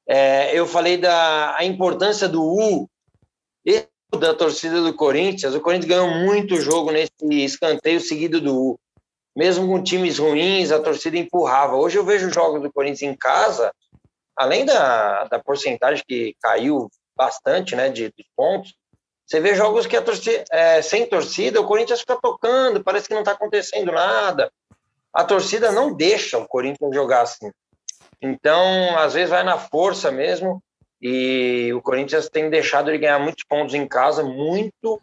[0.08, 2.90] é, eu falei da a importância do U
[4.18, 5.54] da torcida do Corinthians.
[5.54, 7.12] O Corinthians ganhou muito jogo nesse
[7.44, 8.80] escanteio seguido do U.
[9.36, 11.76] Mesmo com times ruins, a torcida empurrava.
[11.76, 13.72] Hoje eu vejo jogos do Corinthians em casa,
[14.36, 18.74] além da, da porcentagem que caiu bastante, né, de, de pontos,
[19.28, 23.12] você vê jogos que a torcida, é, sem torcida, o Corinthians fica tocando, parece que
[23.12, 24.50] não está acontecendo nada.
[25.12, 27.50] A torcida não deixa o Corinthians jogar assim.
[28.22, 30.62] Então, às vezes vai na força mesmo,
[31.00, 34.98] e o Corinthians tem deixado ele ganhar muitos pontos em casa, muito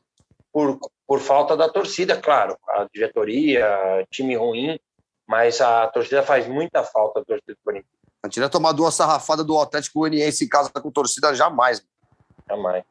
[0.51, 2.57] por, por falta da torcida, claro.
[2.69, 4.79] A diretoria, time ruim,
[5.27, 7.93] mas a torcida faz muita falta, a torcida do Corinthians.
[8.23, 11.85] A gente ia tomar duas sarrafadas do Atlético Goianiense em casa com torcida jamais.
[12.49, 12.83] Jamais.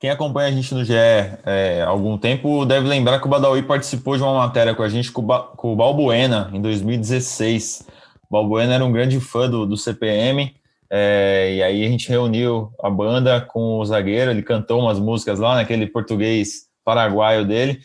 [0.00, 3.62] Quem acompanha a gente no GE é, há algum tempo deve lembrar que o Badawi
[3.62, 7.86] participou de uma matéria com a gente com, com o Balbuena em 2016.
[8.30, 10.54] O Balbuena era um grande fã do, do CPM
[10.90, 15.38] é, e aí a gente reuniu a banda com o zagueiro, ele cantou umas músicas
[15.38, 17.78] lá naquele português paraguaio dele.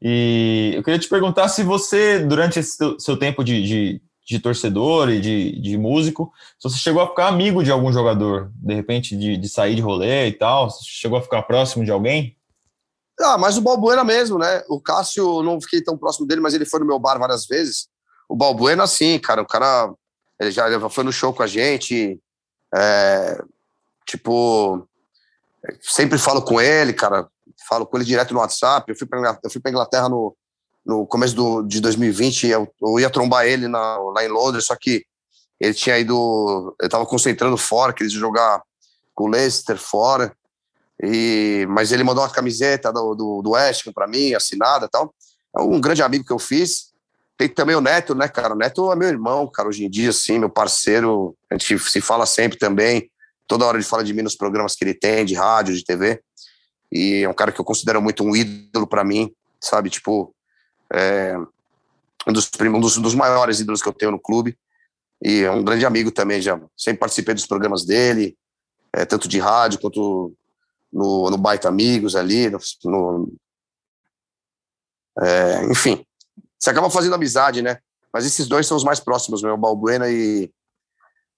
[0.00, 5.10] E eu queria te perguntar se você, durante esse seu tempo de, de, de torcedor
[5.10, 9.16] e de, de, músico, se você chegou a ficar amigo de algum jogador, de repente
[9.16, 12.36] de, de sair de rolê e tal, você chegou a ficar próximo de alguém?
[13.20, 14.62] Ah, mas o Balbuena mesmo, né?
[14.68, 17.88] O Cássio, não fiquei tão próximo dele, mas ele foi no meu bar várias vezes.
[18.28, 19.92] O Balbuena, sim, cara, o cara,
[20.40, 22.18] ele já, foi no show com a gente,
[22.74, 23.38] é,
[24.06, 24.88] tipo,
[25.80, 27.28] sempre falo com ele, cara.
[27.68, 28.90] Falo com ele direto no WhatsApp.
[28.90, 30.34] Eu fui para eu fui para Inglaterra no,
[30.84, 32.48] no começo do, de 2020.
[32.48, 35.04] Eu, eu ia trombar ele na, lá em Londres, só que
[35.60, 36.74] ele tinha ido.
[36.80, 38.62] Ele estava concentrando fora, queria jogar
[39.14, 40.34] com o Leicester fora.
[41.02, 45.14] E, mas ele mandou uma camiseta do, do, do West para mim, assinada e tal.
[45.56, 46.92] É um grande amigo que eu fiz.
[47.36, 48.54] Tem também o Neto, né, cara?
[48.54, 51.36] O Neto é meu irmão, cara, hoje em dia, assim, meu parceiro.
[51.50, 53.10] A gente se fala sempre também.
[53.48, 56.20] Toda hora ele fala de mim nos programas que ele tem, de rádio, de TV.
[56.90, 59.90] E é um cara que eu considero muito um ídolo para mim, sabe?
[59.90, 60.34] Tipo,
[60.92, 61.36] é
[62.26, 64.56] um, dos, um dos, dos maiores ídolos que eu tenho no clube.
[65.24, 68.36] E é um grande amigo também, já sempre participei dos programas dele,
[68.92, 70.34] é, tanto de rádio quanto
[70.92, 73.32] no, no Baita Amigos ali, no, no
[75.20, 76.04] é, enfim,
[76.58, 77.78] você acaba fazendo amizade, né?
[78.12, 80.50] Mas esses dois são os mais próximos, meu, Balbuena e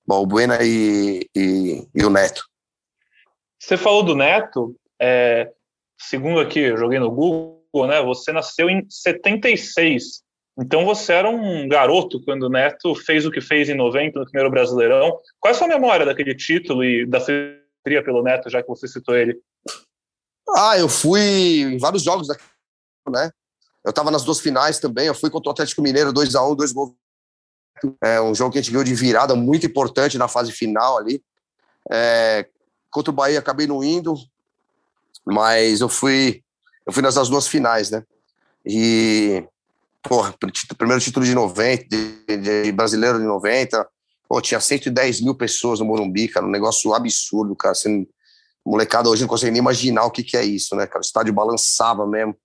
[0.06, 2.44] Balbuena e, e, e o Neto.
[3.58, 5.52] Você falou do Neto, é,
[5.98, 7.53] segundo aqui, eu joguei no Google,
[7.86, 8.00] né?
[8.02, 10.22] Você nasceu em 76.
[10.56, 14.24] Então você era um garoto quando o Neto fez o que fez em 90 no
[14.24, 15.18] primeiro Brasileirão.
[15.40, 18.86] Qual é a sua memória daquele título e da fria pelo Neto, já que você
[18.86, 19.40] citou ele?
[20.56, 22.44] Ah, eu fui em vários jogos daqui,
[23.08, 23.30] né?
[23.84, 25.06] Eu estava nas duas finais também.
[25.06, 26.92] Eu fui contra o Atlético Mineiro, 2 a 1 dois gols.
[28.02, 31.22] É um jogo que a gente ganhou de virada muito importante na fase final ali.
[31.90, 32.46] É,
[32.90, 34.14] contra o Bahia acabei não indo,
[35.26, 36.43] mas eu fui
[36.86, 38.02] eu fui nas duas finais, né?
[38.64, 39.44] E
[40.02, 40.34] porra,
[40.76, 43.86] primeiro título de 90, de, de brasileiro de 90,
[44.28, 47.72] pô, tinha 110 mil pessoas no Morumbi, cara, um negócio absurdo, cara.
[47.72, 48.06] Assim,
[48.64, 50.98] molecada hoje não consegue nem imaginar o que, que é isso, né, cara?
[50.98, 52.36] O estádio balançava mesmo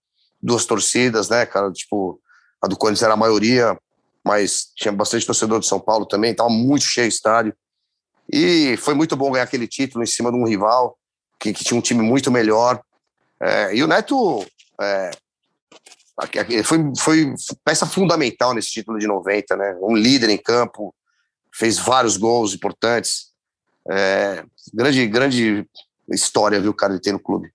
[0.41, 1.71] duas torcidas, né, cara?
[1.71, 2.19] Tipo,
[2.61, 3.77] a do Corinthians era a maioria,
[4.23, 7.53] mas tinha bastante torcedor de São Paulo também, tava muito cheio o estádio.
[8.31, 10.97] E foi muito bom ganhar aquele título em cima de um rival
[11.39, 12.81] que, que tinha um time muito melhor.
[13.41, 14.45] É, e o Neto
[14.81, 15.11] é,
[16.63, 19.77] foi, foi peça fundamental nesse título de 90, né?
[19.81, 20.93] Um líder em campo,
[21.53, 23.29] fez vários gols importantes.
[23.89, 25.67] É, grande, grande
[26.11, 27.51] história, viu, cara, ele tem no clube.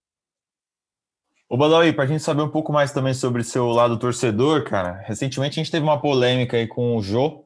[1.49, 5.03] Ô Badawi, para a gente saber um pouco mais também sobre seu lado torcedor, cara,
[5.05, 7.45] recentemente a gente teve uma polêmica aí com o Jô,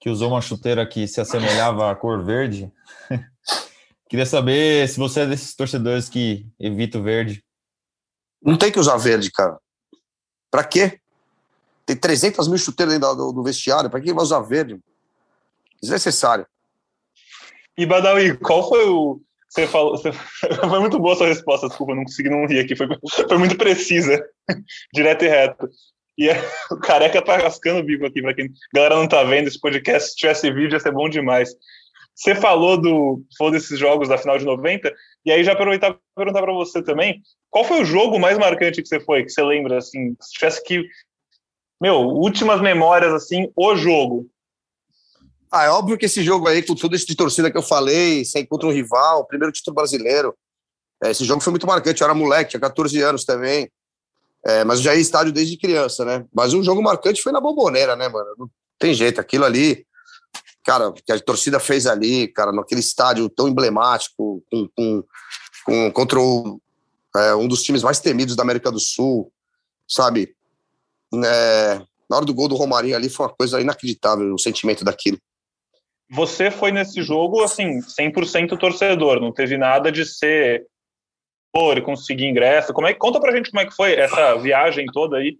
[0.00, 2.70] que usou uma chuteira que se assemelhava à cor verde.
[4.08, 7.44] Queria saber se você é desses torcedores que evita o verde.
[8.42, 9.58] Não tem que usar verde, cara.
[10.50, 11.00] Para quê?
[11.84, 14.78] Tem 300 mil chuteiras dentro do, do vestiário, para que vai usar verde?
[15.80, 16.46] Desnecessário.
[17.76, 19.96] E Badawi, qual foi o, você falou.
[19.96, 20.12] Você,
[20.68, 22.76] foi muito boa a sua resposta, desculpa, não consegui não rir aqui.
[22.76, 22.86] Foi,
[23.28, 24.22] foi muito precisa,
[24.92, 25.68] direto e reto.
[26.16, 26.36] E é,
[26.70, 30.10] o careca tá rascando vivo aqui, para quem a galera não tá vendo esse podcast,
[30.10, 31.54] se tivesse vídeo ia ser bom demais.
[32.18, 34.92] Você falou do falou desses jogos da final de 90,
[35.24, 38.82] e aí já aproveitar para perguntar para você também, qual foi o jogo mais marcante
[38.82, 40.84] que você foi, que você lembra assim, se tivesse que
[41.80, 44.28] meu, últimas memórias, assim, o jogo.
[45.50, 48.24] Ah, é óbvio que esse jogo aí, com tudo isso de torcida que eu falei,
[48.24, 50.34] sem contra um rival, primeiro título brasileiro,
[51.02, 52.00] é, esse jogo foi muito marcante.
[52.00, 53.70] Eu era moleque, tinha 14 anos também.
[54.44, 56.24] É, mas já ia estádio desde criança, né?
[56.34, 58.34] Mas um jogo marcante foi na Bomboneira, né, mano?
[58.36, 59.86] Não tem jeito, aquilo ali,
[60.68, 65.04] cara, que a torcida fez ali, cara, naquele estádio tão emblemático, com, com,
[65.64, 66.60] com contra o,
[67.16, 69.32] é, um dos times mais temidos da América do Sul,
[69.88, 70.36] sabe?
[71.24, 75.18] É, na hora do gol do Romarinho ali foi uma coisa inacreditável, o sentimento daquilo.
[76.10, 80.66] Você foi nesse jogo, assim, 100% torcedor, não teve nada de ser
[81.56, 82.74] e conseguir ingresso.
[82.74, 85.38] Como é, conta pra gente como é que foi essa viagem toda aí.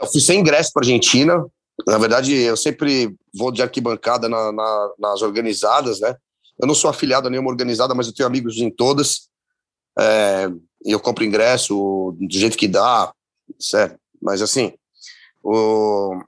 [0.00, 1.46] Eu fui sem ingresso para Argentina.
[1.86, 6.14] Na verdade, eu sempre vou de arquibancada na, na, nas organizadas, né?
[6.60, 9.28] Eu não sou afiliado a nenhuma organizada, mas eu tenho amigos em todas.
[9.98, 10.48] É,
[10.84, 13.12] eu compro ingresso do jeito que dá,
[13.58, 13.98] certo?
[14.20, 14.72] Mas assim,
[15.42, 16.22] o...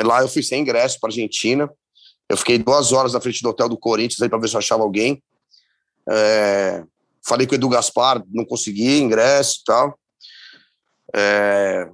[0.00, 1.70] lá eu fui sem ingresso para Argentina.
[2.28, 4.58] Eu fiquei duas horas na frente do hotel do Corinthians aí para ver se eu
[4.58, 5.22] achava alguém.
[6.08, 6.84] É,
[7.26, 9.98] falei com o Edu Gaspar, não consegui ingresso e tal.
[11.14, 11.90] É...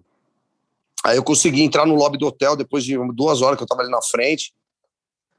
[1.07, 3.83] Aí eu consegui entrar no lobby do hotel depois de duas horas que eu estava
[3.83, 4.53] ali na frente.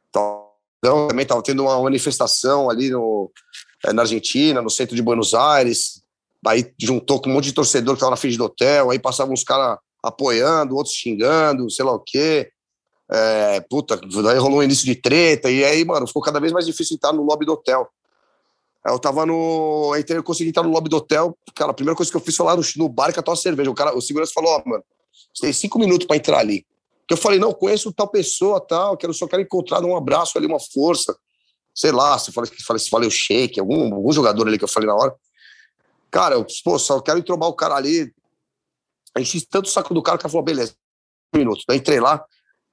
[0.10, 0.46] Então,
[0.82, 3.30] também estava tendo uma manifestação ali no,
[3.86, 6.02] é, na Argentina, no centro de Buenos Aires.
[6.46, 8.92] Aí juntou com um monte de torcedor que estava na frente do hotel.
[8.92, 12.50] Aí passavam uns caras apoiando, outros xingando, sei lá o quê.
[13.12, 15.52] É, puta, daí rolou um início de treta.
[15.52, 17.90] E aí, mano, ficou cada vez mais difícil entrar no lobby do hotel.
[18.86, 19.94] Eu tava no.
[19.98, 21.38] Entrei, eu consegui entrar no lobby do hotel.
[21.54, 23.70] Cara, a primeira coisa que eu fiz foi lá no, no bar catar uma cerveja.
[23.70, 24.84] O, cara, o segurança falou: Ó, oh, mano,
[25.40, 26.66] tem cinco minutos para entrar ali.
[27.08, 30.48] Que eu falei: Não, conheço tal pessoa, tal, quero, só quero encontrar um abraço ali,
[30.48, 31.16] uma força.
[31.74, 34.88] Sei lá, se falei, se falei o shake, algum, algum jogador ali que eu falei
[34.88, 35.16] na hora.
[36.10, 38.12] Cara, eu, pô, só quero entrobar o cara ali.
[39.18, 40.74] Enchi tanto o saco do cara que falou: beleza,
[41.34, 41.64] um minuto.
[41.68, 42.24] Daí entrei lá,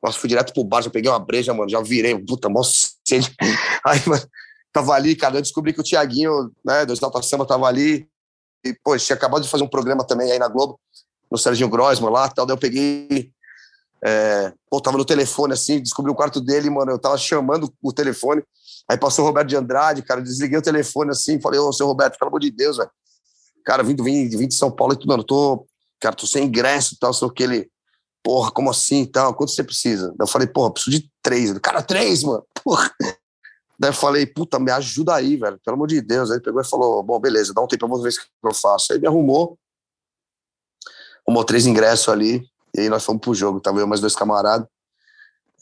[0.03, 3.35] nossa, fui direto pro bar, já peguei uma breja, mano, já virei, puta, mó sede.
[3.87, 4.22] Aí, mano,
[4.72, 8.07] tava ali, cara, eu descobri que o Tiaguinho, né, do Exalta Samba, tava ali,
[8.64, 10.79] e, pô, tinha acabado de fazer um programa também aí na Globo,
[11.34, 13.30] no Serginho Grossman lá, tal, daí eu peguei,
[14.04, 17.92] é, pô, tava no telefone, assim, descobri o quarto dele, mano, eu tava chamando o
[17.92, 18.42] telefone,
[18.88, 22.18] aí passou o Roberto de Andrade, cara, desliguei o telefone, assim, falei, ô, seu Roberto,
[22.18, 22.90] pelo amor de Deus, velho,
[23.64, 25.66] cara, vim, vim, vim de São Paulo e tudo, mano, tô,
[26.00, 27.68] cara, tô sem ingresso e tal, sei o que ele,
[28.22, 30.08] porra, como assim e tal, quanto você precisa?
[30.08, 32.90] Daí eu falei, porra, preciso de três, cara, três, mano, porra,
[33.78, 36.30] Daí eu falei, puta, me ajuda aí, velho, pelo amor de Deus.
[36.30, 38.54] Aí ele pegou e falou, bom, beleza, dá um tempo, eu ver o que eu
[38.54, 38.92] faço.
[38.92, 39.58] Aí ele arrumou,
[41.26, 44.66] arrumou três ingressos ali, e aí nós fomos pro jogo, tava eu mais dois camaradas.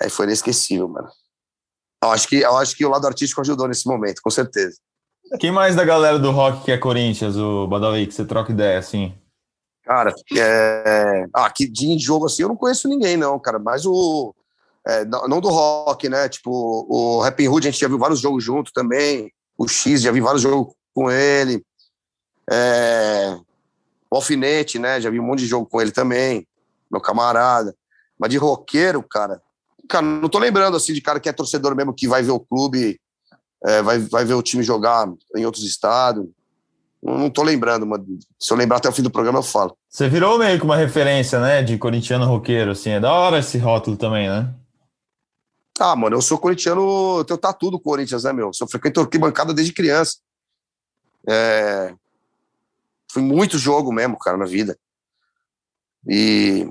[0.00, 1.08] Aí foi inesquecível, mano.
[2.02, 4.76] Eu acho, que, eu acho que o lado artístico ajudou nesse momento, com certeza.
[5.38, 8.78] Quem mais da galera do rock que é Corinthians, o Badawi, que você troca ideia,
[8.78, 9.14] assim?
[9.84, 11.26] Cara, é...
[11.32, 13.58] ah, que de jogo assim eu não conheço ninguém, não, cara.
[13.58, 14.34] Mas o,
[14.86, 16.28] é, não do rock, né?
[16.28, 19.32] Tipo, o Rapping Hood a gente já viu vários jogos junto também.
[19.56, 21.64] O X, já vi vários jogos com ele.
[22.50, 23.36] É,
[24.12, 25.00] o Alfinete, né?
[25.00, 26.46] Já vi um monte de jogo com ele também,
[26.90, 27.74] meu camarada.
[28.18, 29.40] Mas de roqueiro, cara,
[29.88, 32.38] cara, não tô lembrando assim de cara que é torcedor mesmo, que vai ver o
[32.38, 33.00] clube,
[33.64, 36.26] é, vai, vai ver o time jogar em outros estados.
[37.02, 38.02] Não, não tô lembrando, mas
[38.38, 39.74] se eu lembrar até o fim do programa eu falo.
[39.88, 43.56] Você virou meio que uma referência, né, de corintiano roqueiro, assim, é da hora esse
[43.56, 44.54] rótulo também, né?
[45.80, 48.52] Ah, mano, eu sou corintiano, eu tenho tatu do Corinthians, né, meu?
[48.52, 50.18] Sou frequento arquibancada desde criança.
[51.26, 51.94] É...
[53.12, 54.78] Fui muito jogo mesmo, cara, na vida.
[56.08, 56.66] E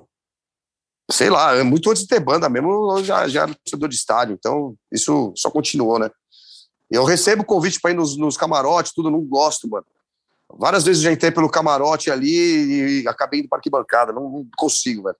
[1.12, 3.96] sei lá, é muito antes de ter banda mesmo, eu já, já era torcedor de
[3.96, 6.10] estádio, então isso só continuou, né?
[6.90, 9.86] Eu recebo convite para ir nos, nos camarotes, tudo, não gosto, mano.
[10.50, 15.04] Várias vezes já entrei pelo camarote ali e acabei indo para arquibancada, não, não consigo,
[15.04, 15.18] velho.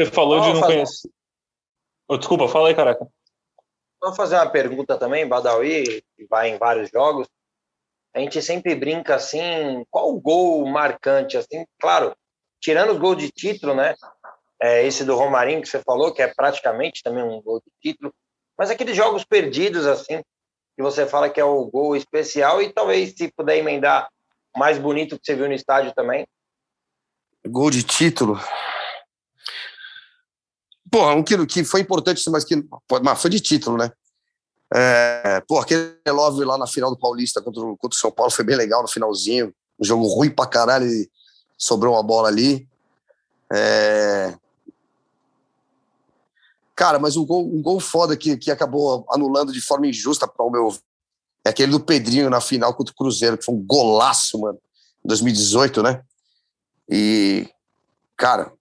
[0.00, 1.10] Você falou de não conhecer.
[2.08, 3.06] Oh, desculpa, fala aí, caraca.
[4.02, 7.28] Vou fazer uma pergunta também, Badawi, que vai em vários jogos.
[8.14, 12.14] A gente sempre brinca assim, qual o gol marcante, assim, claro,
[12.60, 13.94] tirando os gols de título, né?
[14.60, 18.12] É esse do Romarinho que você falou, que é praticamente também um gol de título,
[18.58, 20.22] mas aqueles jogos perdidos, assim,
[20.76, 24.08] que você fala que é o gol especial e talvez se puder emendar
[24.56, 26.26] mais bonito que você viu no estádio também.
[27.46, 28.38] Gol de título.
[30.90, 32.56] Porra, um que, que foi importante, mas que
[33.02, 33.90] mas foi de título, né?
[34.72, 38.44] É, pô, aquele Love lá na final do Paulista contra, contra o São Paulo foi
[38.44, 39.52] bem legal no finalzinho.
[39.78, 40.86] Um jogo ruim pra caralho
[41.58, 42.68] sobrou uma bola ali.
[43.52, 44.36] É...
[46.76, 50.44] Cara, mas um gol, um gol foda que, que acabou anulando de forma injusta para
[50.44, 50.74] o meu.
[51.44, 54.58] É aquele do Pedrinho na final contra o Cruzeiro, que foi um golaço, mano.
[55.04, 56.02] Em 2018, né?
[56.88, 57.48] E,
[58.16, 58.52] cara,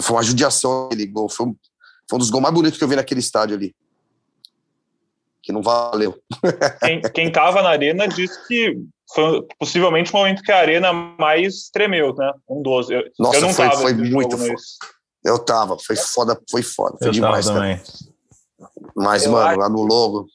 [0.00, 1.28] foi uma judiação aquele gol.
[1.28, 1.56] Foi um,
[2.08, 3.74] foi um dos gols mais bonitos que eu vi naquele estádio ali.
[5.48, 6.14] Que não valeu.
[6.84, 8.76] Quem, quem tava na arena disse que
[9.14, 12.30] foi possivelmente o momento que a arena mais tremeu, né?
[12.46, 12.90] Um dos.
[12.90, 14.52] Eu, Nossa, eu não foi, tava foi muito foda.
[14.52, 14.62] mas-
[15.24, 16.98] Eu tava, foi foda, foi foda.
[16.98, 17.58] Foi Eu demais, cara.
[17.60, 17.80] também.
[18.94, 20.26] Mas, Eu mano, acho- lá no logo.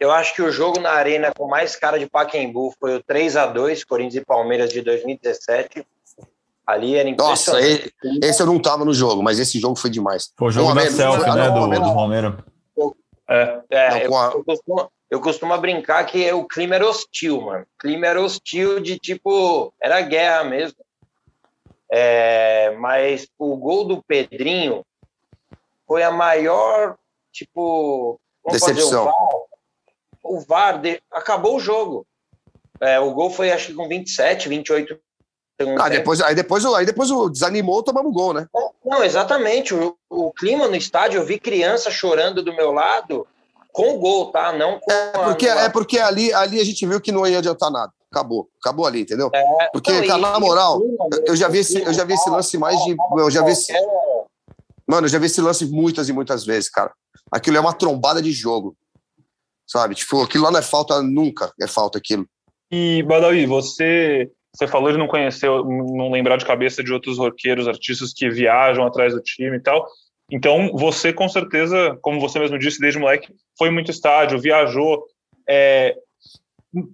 [0.00, 3.36] Eu acho que o jogo na arena com mais cara de Pacaembu foi o 3
[3.36, 5.86] a 2 Corinthians e Palmeiras de 2017.
[6.66, 7.58] Ali era Nossa.
[7.60, 10.30] Esse eu não tava no jogo, mas esse jogo foi demais.
[10.38, 12.42] Foi o jogo da selfie, né, do, do Romero.
[13.28, 16.88] É, É, Não, eu, com a- eu costumo, eu costumo brincar que o clima era
[16.88, 17.64] hostil, mano.
[17.64, 19.72] O clima era hostil de tipo.
[19.80, 20.78] Era guerra mesmo.
[21.90, 24.84] É, mas o gol do Pedrinho
[25.86, 26.96] foi a maior,
[27.32, 28.18] tipo.
[28.44, 29.04] Vamos Decepção.
[29.04, 29.42] fazer o VAR.
[30.24, 32.06] O VAR de- acabou o jogo.
[32.80, 35.11] É, o gol foi, acho que com 27, 28 segundos.
[35.78, 38.46] Ah, depois, aí, depois, aí depois o desanimou, tomamos gol, né?
[38.84, 39.74] Não, exatamente.
[39.74, 43.26] O, o clima no estádio, eu vi criança chorando do meu lado
[43.72, 44.52] com o gol, tá?
[44.52, 47.38] Não com É porque, a, é porque ali, ali a gente viu que não ia
[47.38, 47.92] adiantar nada.
[48.10, 48.48] Acabou.
[48.60, 49.30] Acabou ali, entendeu?
[49.72, 50.80] Porque, Não, cara, na moral,
[51.12, 52.96] eu- eu já vi esse, eu já vi esse lance mais de.
[53.18, 53.72] Eu já vi esse,
[54.86, 56.92] mano, eu já vi esse lance muitas e muitas vezes, cara.
[57.30, 58.76] Aquilo é uma trombada de jogo.
[59.66, 59.94] Sabe?
[59.94, 62.26] Tipo, aquilo lá não é falta nunca, é falta aquilo.
[62.70, 67.66] E, Badawi, você, você falou de não conhecer, não lembrar de cabeça de outros roqueiros,
[67.66, 69.86] artistas que viajam atrás do time e tal.
[70.30, 73.28] Então, você, com certeza, como você mesmo disse, desde moleque,
[73.58, 75.04] foi muito estádio, viajou.
[75.48, 75.94] É,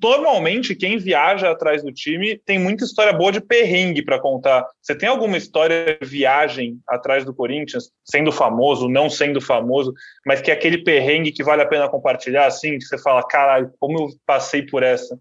[0.02, 4.66] normalmente, quem viaja atrás do time tem muita história boa de perrengue para contar.
[4.80, 9.92] Você tem alguma história de viagem atrás do Corinthians, sendo famoso, não sendo famoso,
[10.24, 13.72] mas que é aquele perrengue que vale a pena compartilhar, assim, que você fala, caralho,
[13.78, 15.18] como eu passei por essa?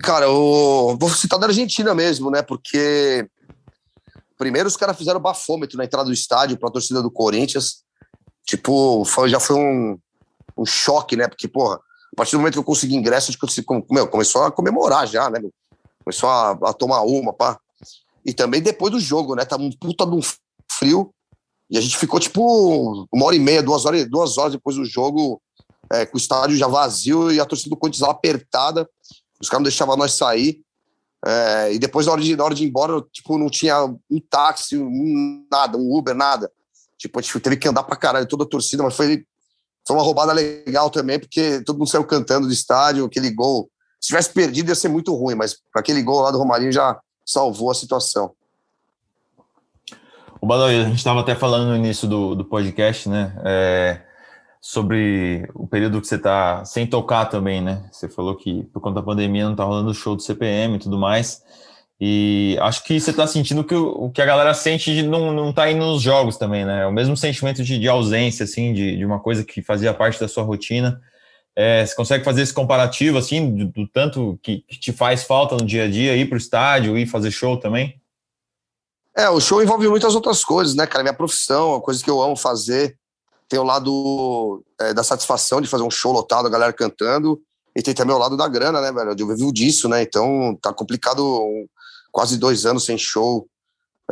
[0.00, 2.42] Cara, eu vou citar da Argentina mesmo, né?
[2.42, 3.28] Porque
[4.36, 7.84] primeiro os caras fizeram bafômetro na entrada do estádio para a torcida do Corinthians.
[8.46, 9.98] Tipo, foi- já foi um,
[10.56, 11.28] um choque, né?
[11.28, 15.06] Porque, porra, a partir do momento que eu consegui ingresso, eu meu, começou a comemorar
[15.06, 15.40] já, né?
[16.04, 17.58] Começou a, a tomar uma, pá.
[18.24, 19.44] E também depois do jogo, né?
[19.44, 20.20] Tava um puta de um
[20.70, 21.12] frio.
[21.70, 24.84] E a gente ficou, tipo, uma hora e meia, duas horas, duas horas depois do
[24.84, 25.40] jogo,
[25.90, 28.88] é, com o estádio já vazio e a torcida do Corinthians lá apertada.
[29.44, 30.60] Os caras não deixavam nós sair.
[31.26, 34.20] É, e depois, na hora, de, na hora de ir embora, tipo, não tinha um
[34.28, 36.50] táxi, um, nada, um Uber, nada.
[36.98, 39.24] Tipo, a gente teve que andar pra caralho, toda a torcida, mas foi,
[39.86, 43.70] foi uma roubada legal também, porque todo mundo saiu cantando do estádio, aquele gol.
[44.00, 47.70] Se tivesse perdido, ia ser muito ruim, mas aquele gol lá do Romarinho já salvou
[47.70, 48.32] a situação.
[50.40, 53.34] O Badawi, a gente estava até falando no início do, do podcast, né?
[53.44, 54.02] é,
[54.66, 57.86] sobre o período que você está sem tocar também, né?
[57.92, 60.98] Você falou que por conta da pandemia não está rolando show do CPM e tudo
[60.98, 61.42] mais.
[62.00, 65.52] E acho que você está sentindo que o, que a galera sente de não, não
[65.52, 66.84] tá indo nos jogos também, né?
[66.84, 70.18] É o mesmo sentimento de, de ausência, assim, de, de uma coisa que fazia parte
[70.18, 70.98] da sua rotina.
[71.54, 75.56] É, você consegue fazer esse comparativo, assim, do, do tanto que, que te faz falta
[75.56, 78.00] no dia a dia, ir para o estádio, ir fazer show também?
[79.14, 81.04] É, o show envolve muitas outras coisas, né, cara?
[81.04, 82.96] Minha profissão, a coisa que eu amo fazer.
[83.48, 87.40] Tem o lado é, da satisfação de fazer um show lotado, a galera cantando.
[87.76, 89.14] E tem também o lado da grana, né, velho?
[89.18, 90.02] Eu vivo disso, né?
[90.02, 91.22] Então tá complicado
[92.12, 93.48] quase dois anos sem show.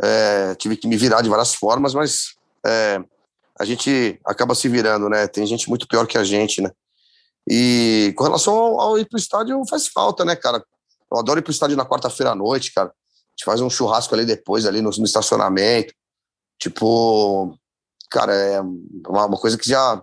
[0.01, 3.01] É, tive que me virar de várias formas, mas é,
[3.59, 5.27] a gente acaba se virando, né?
[5.27, 6.71] Tem gente muito pior que a gente, né?
[7.49, 10.63] E com relação ao, ao ir pro estádio, faz falta, né, cara?
[11.11, 12.89] Eu adoro ir pro estádio na quarta-feira à noite, cara.
[12.89, 12.91] A
[13.35, 15.93] gente faz um churrasco ali depois, ali no, no estacionamento.
[16.59, 17.57] Tipo,
[18.13, 19.99] cara, é uma, uma coisa que já.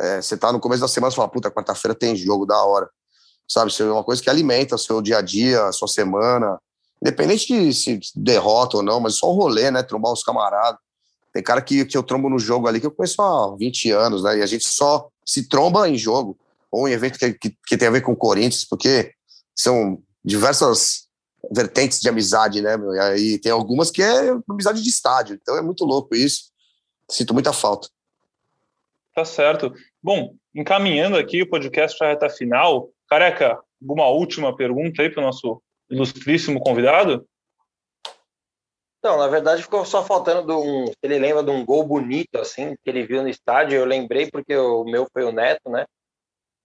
[0.00, 2.88] é, você tá no começo da semana e fala, puta, quarta-feira tem jogo da hora.
[3.46, 3.70] Sabe?
[3.70, 6.58] Isso é uma coisa que alimenta o seu dia a dia, a sua semana.
[7.00, 9.82] Independente de se derrota ou não, mas só o rolê, né?
[9.82, 10.80] Trombar os camaradas.
[11.32, 14.22] Tem cara que, que eu trombo no jogo ali que eu conheço há 20 anos,
[14.22, 14.38] né?
[14.38, 16.38] E a gente só se tromba em jogo
[16.72, 19.12] ou em evento que, que, que tem a ver com o Corinthians, porque
[19.54, 21.06] são diversas
[21.52, 22.76] vertentes de amizade, né?
[22.76, 22.94] meu?
[22.94, 26.55] E aí tem algumas que é amizade de estádio, então é muito louco isso.
[27.10, 27.88] Sinto muita falta.
[29.14, 29.72] Tá certo.
[30.02, 35.22] Bom, encaminhando aqui o podcast para a reta final, careca, uma última pergunta aí para
[35.22, 37.26] o nosso ilustríssimo convidado?
[38.98, 40.92] Então, na verdade, ficou só faltando de um.
[41.00, 43.78] Ele lembra de um gol bonito, assim, que ele viu no estádio.
[43.78, 45.86] Eu lembrei porque o meu foi o Neto, né?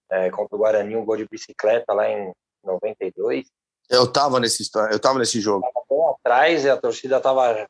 [0.09, 2.33] É, contra o Guarani, um gol de bicicleta lá em
[2.63, 3.45] 92.
[3.89, 5.61] Eu tava nesse, eu tava nesse jogo.
[5.61, 7.67] Tava bem atrás e a torcida tava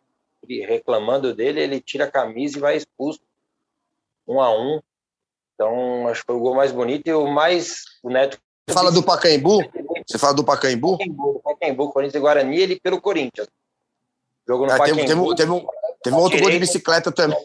[0.47, 1.61] reclamando dele.
[1.61, 3.19] Ele tira a camisa e vai expulso.
[4.27, 4.79] Um a um.
[5.55, 7.83] Então, acho que foi o gol mais bonito e o mais.
[8.03, 8.37] O Neto.
[8.67, 9.59] Você fala do Pacaembu?
[10.07, 10.97] Você fala do Pacaembu?
[10.97, 13.47] Pacaembu, Pacaembu, Corinthians e Guarani, ele pelo Corinthians.
[14.47, 15.07] Jogo no É, teve, Pacaembu.
[15.07, 17.37] teve, um- teve um, Teve um outro gol de bicicleta também.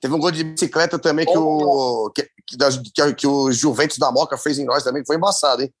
[0.00, 4.38] Teve um gol de bicicleta também que o, que, que, que o Juventus da Moca
[4.38, 5.74] fez em nós também, que foi embaçado, hein?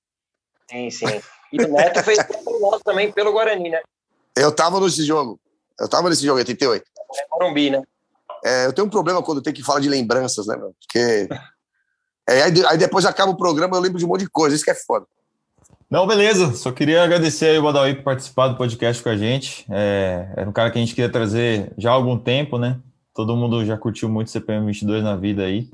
[0.68, 1.22] Sim, sim.
[1.52, 2.18] E o Neto fez
[2.60, 3.80] nós também pelo Guarani, né?
[4.36, 5.38] Eu tava nesse jogo.
[5.80, 6.84] Eu tava nesse jogo, 88.
[6.84, 7.82] É Morumbi, né?
[8.44, 10.74] É, eu tenho um problema quando tem que falar de lembranças, né, meu?
[10.80, 11.28] Porque.
[12.26, 14.64] É, aí, aí, depois acaba o programa, eu lembro de um monte de coisa, isso
[14.64, 15.04] que é foda.
[15.90, 16.54] Não, beleza.
[16.54, 19.66] Só queria agradecer aí o Badawi por participar do podcast com a gente.
[19.70, 22.80] É, era um cara que a gente queria trazer já há algum tempo, né?
[23.14, 25.68] Todo mundo já curtiu muito CPM 22 na vida aí.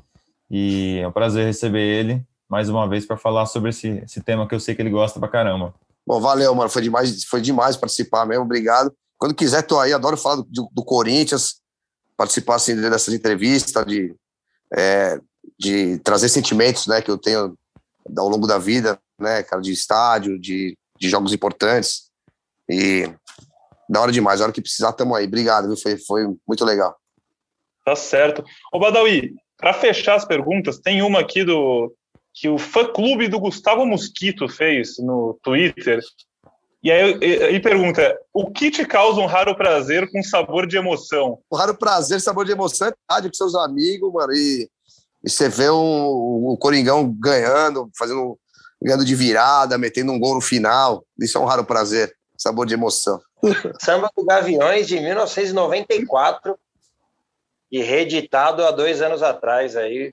[0.51, 4.47] E é um prazer receber ele mais uma vez para falar sobre esse, esse tema
[4.47, 5.73] que eu sei que ele gosta pra caramba.
[6.05, 6.69] Bom, valeu, mano.
[6.69, 8.45] Foi demais, foi demais participar mesmo.
[8.45, 8.93] Obrigado.
[9.21, 9.93] Quando quiser, tô aí.
[9.93, 11.61] Adoro falar do, do Corinthians,
[12.17, 14.17] participar assim dessas entrevistas, de,
[14.75, 15.21] é,
[15.59, 17.55] de trazer sentimentos, né, que eu tenho
[18.17, 22.11] ao longo da vida, né, cara, de estádio, de, de jogos importantes.
[22.69, 23.13] E
[23.89, 24.41] da hora demais.
[24.41, 25.27] A hora que precisar, tamo aí.
[25.27, 25.77] Obrigado, viu?
[25.77, 26.97] Foi, foi muito legal.
[27.85, 28.43] Tá certo.
[28.73, 31.93] Ô, Badawi, para fechar as perguntas, tem uma aqui do
[32.33, 36.01] que o fã-clube do Gustavo Mosquito fez no Twitter.
[36.83, 41.39] E aí ele pergunta: o que te causa um raro prazer com sabor de emoção?
[41.51, 44.33] O raro prazer, sabor de emoção é rádio com seus amigos, mano.
[44.33, 44.69] E,
[45.23, 46.07] e você vê um,
[46.49, 48.39] o Coringão ganhando, fazendo
[48.83, 51.05] ganhando de virada, metendo um gol no final.
[51.19, 53.21] Isso é um raro prazer, sabor de emoção.
[53.81, 56.59] Samba do Gaviões de 1994
[57.71, 60.13] e reeditado há dois anos atrás aí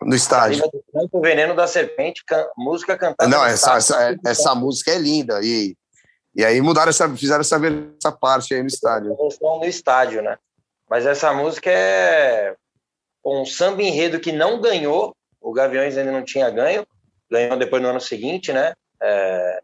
[0.00, 0.64] no estádio.
[1.12, 3.30] O Veneno da Serpente, can, música cantada.
[3.30, 5.40] Não, essa, essa, essa, música é linda.
[5.42, 5.76] E,
[6.34, 7.60] e aí mudaram essa, fizeram essa,
[7.98, 9.16] essa parte aí no estádio.
[9.40, 10.36] No estádio, né?
[10.88, 12.54] Mas essa música é
[13.24, 16.86] um samba enredo que não ganhou, o Gaviões ainda não tinha ganho,
[17.30, 18.72] ganhou depois no ano seguinte, né?
[19.00, 19.60] É,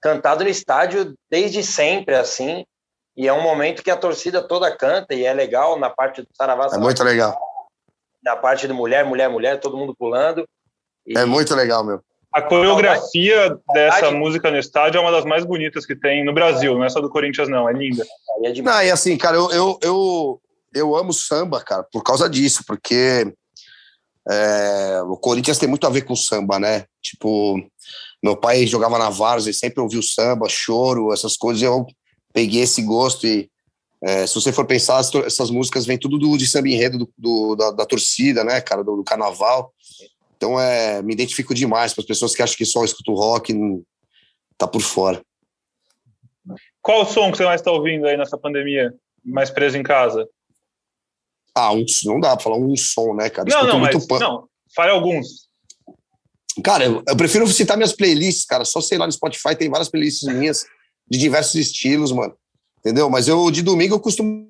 [0.00, 2.64] cantado no estádio desde sempre, assim,
[3.16, 6.28] e é um momento que a torcida toda canta, e é legal na parte do
[6.36, 6.68] Saravá.
[6.72, 7.36] É muito legal
[8.26, 10.44] na parte do mulher, mulher, mulher, todo mundo pulando.
[11.06, 11.16] E...
[11.16, 12.02] É muito legal, meu.
[12.32, 16.74] A coreografia dessa música no estádio é uma das mais bonitas que tem no Brasil,
[16.74, 18.04] não é só do Corinthians, não, é linda.
[18.44, 20.40] É não, e assim, cara, eu, eu, eu,
[20.74, 23.32] eu amo samba, cara, por causa disso, porque
[24.28, 26.84] é, o Corinthians tem muito a ver com samba, né?
[27.00, 27.56] Tipo,
[28.22, 31.86] meu pai jogava na Várzea e sempre ouviu samba, choro, essas coisas, eu
[32.32, 33.48] peguei esse gosto e
[34.02, 37.56] é, se você for pensar, essas músicas vêm tudo do, de samba enredo do, do
[37.56, 39.72] da, da, torcida, né, cara, do, do, carnaval.
[40.36, 43.54] Então, é, me identifico demais para as pessoas que acham que só escuto rock
[44.58, 45.22] tá por fora.
[46.82, 50.28] Qual o som que você mais está ouvindo aí nessa pandemia, mais preso em casa?
[51.54, 53.48] Ah, um, não dá para falar um som, né, cara?
[53.48, 55.48] Não, não, mas, não, fale alguns.
[56.62, 58.64] Cara, eu, eu, prefiro citar minhas playlists, cara.
[58.64, 60.64] Só sei lá no Spotify, tem várias playlists minhas
[61.10, 62.36] de diversos estilos, mano
[62.86, 63.10] entendeu?
[63.10, 64.48] Mas eu, de domingo, eu costumo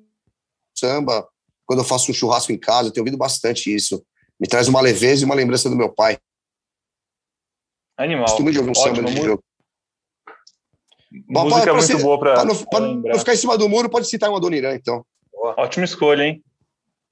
[0.77, 1.27] samba.
[1.65, 4.05] Quando eu faço um churrasco em casa, eu tenho ouvido bastante isso.
[4.39, 6.17] Me traz uma leveza e uma lembrança do meu pai.
[7.97, 8.25] Animal.
[8.25, 9.43] Costumo de ouvir um Ótimo, samba de jogo.
[11.27, 14.39] Música é muito boa para não, não, ficar em cima do muro, pode citar uma
[14.39, 15.05] Dona então.
[15.33, 16.43] Ótima escolha, hein?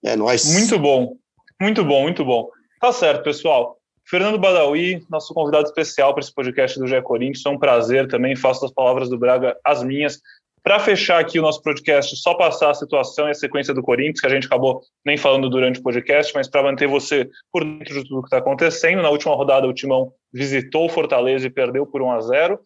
[0.03, 0.45] É nóis.
[0.53, 1.15] Muito bom.
[1.59, 2.49] Muito bom, muito bom.
[2.79, 3.77] Tá certo, pessoal.
[4.07, 7.45] Fernando Badawi, nosso convidado especial para esse podcast do GE Corinthians.
[7.45, 8.35] É um prazer também.
[8.35, 10.19] Faço as palavras do Braga as minhas.
[10.65, 14.19] Para fechar aqui o nosso podcast, só passar a situação e a sequência do Corinthians,
[14.19, 17.93] que a gente acabou nem falando durante o podcast, mas para manter você por dentro
[17.93, 19.03] de tudo que está acontecendo.
[19.03, 22.59] Na última rodada, o Timão visitou o Fortaleza e perdeu por 1 a 0.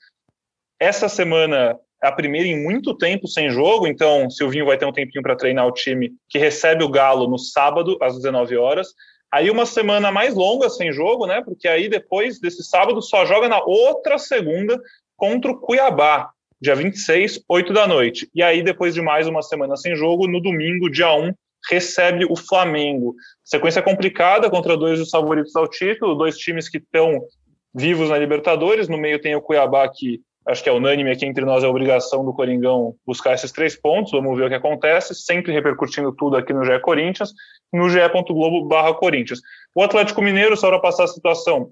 [0.79, 4.93] Essa semana é a primeira em muito tempo sem jogo, então Silvinho vai ter um
[4.93, 8.93] tempinho para treinar o time que recebe o Galo no sábado, às 19 horas.
[9.29, 11.41] Aí uma semana mais longa sem jogo, né?
[11.43, 14.81] Porque aí depois desse sábado só joga na outra segunda
[15.17, 16.31] contra o Cuiabá
[16.61, 18.29] dia 26, 8 da noite.
[18.33, 21.33] E aí, depois de mais uma semana sem jogo, no domingo, dia 1,
[21.69, 23.15] recebe o Flamengo.
[23.43, 27.21] Sequência complicada contra dois dos favoritos ao título, dois times que estão
[27.73, 28.87] vivos na Libertadores.
[28.87, 31.69] No meio tem o Cuiabá, que acho que é unânime aqui entre nós, é a
[31.69, 34.11] obrigação do Coringão buscar esses três pontos.
[34.11, 37.33] Vamos ver o que acontece, sempre repercutindo tudo aqui no GE Corinthians,
[37.71, 39.39] no ge.globo barra Corinthians.
[39.75, 41.71] O Atlético Mineiro, só para passar a situação,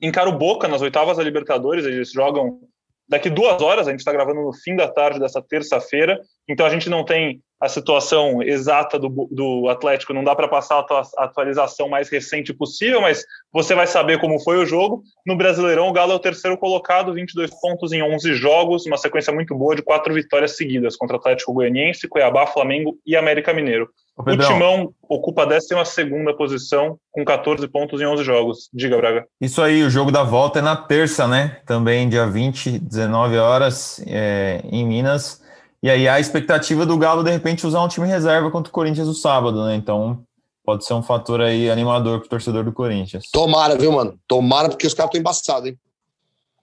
[0.00, 2.60] encara o Boca nas oitavas da Libertadores, eles jogam
[3.10, 6.70] daqui duas horas, a gente está gravando no fim da tarde dessa terça-feira, então a
[6.70, 10.82] gente não tem a situação exata do, do Atlético, não dá para passar
[11.18, 15.02] a atualização mais recente possível, mas você vai saber como foi o jogo.
[15.26, 19.32] No Brasileirão, o Galo é o terceiro colocado, 22 pontos em 11 jogos, uma sequência
[19.32, 23.90] muito boa de quatro vitórias seguidas contra o Atlético Goianiense, Cuiabá, Flamengo e América Mineiro.
[24.16, 25.68] O Timão ocupa a 12
[26.36, 28.68] posição com 14 pontos em 11 jogos.
[28.72, 29.26] Diga, Braga.
[29.40, 31.58] Isso aí, o jogo da volta é na terça, né?
[31.66, 35.39] Também dia 20, 19 horas, é, em Minas.
[35.82, 39.08] E aí a expectativa do Galo, de repente, usar um time reserva contra o Corinthians
[39.08, 39.74] no sábado, né?
[39.74, 40.24] Então
[40.62, 43.24] pode ser um fator aí animador pro torcedor do Corinthians.
[43.32, 44.18] Tomara, viu, mano?
[44.28, 45.78] Tomara, porque os caras estão embaçados, hein?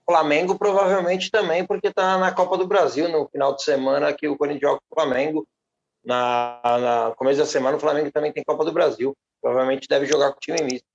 [0.08, 4.38] Flamengo provavelmente também, porque tá na Copa do Brasil no final de semana que o
[4.38, 5.46] Corinthians joga com o Flamengo.
[6.02, 9.14] Na, na começo da semana o Flamengo também tem Copa do Brasil.
[9.42, 10.86] Provavelmente deve jogar com o time misto.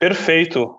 [0.00, 0.76] Perfeito.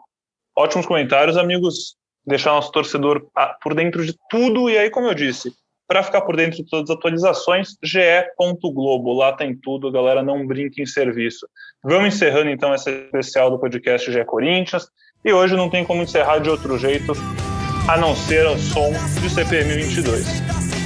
[0.58, 1.96] Ótimos comentários, amigos.
[2.26, 4.70] Deixar nosso torcedor ah, por dentro de tudo.
[4.70, 5.52] E aí, como eu disse,
[5.88, 9.14] para ficar por dentro de todas as atualizações, ge.globo.
[9.14, 10.24] Lá tem tudo, galera.
[10.24, 11.48] Não brinque em serviço.
[11.84, 14.88] Vamos encerrando então essa especial do podcast GE Corinthians.
[15.26, 17.14] E hoje não tem como encerrar de outro jeito
[17.88, 20.26] a não ser o som do CPM 22.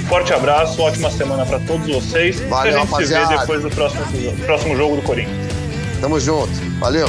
[0.08, 2.40] Forte abraço, ótima semana para todos vocês.
[2.48, 3.26] Valeu, e a gente rapaziada.
[3.26, 4.02] se vê depois do próximo,
[4.46, 5.48] próximo jogo do Corinthians.
[6.00, 6.52] Tamo junto.
[6.78, 7.06] Valeu.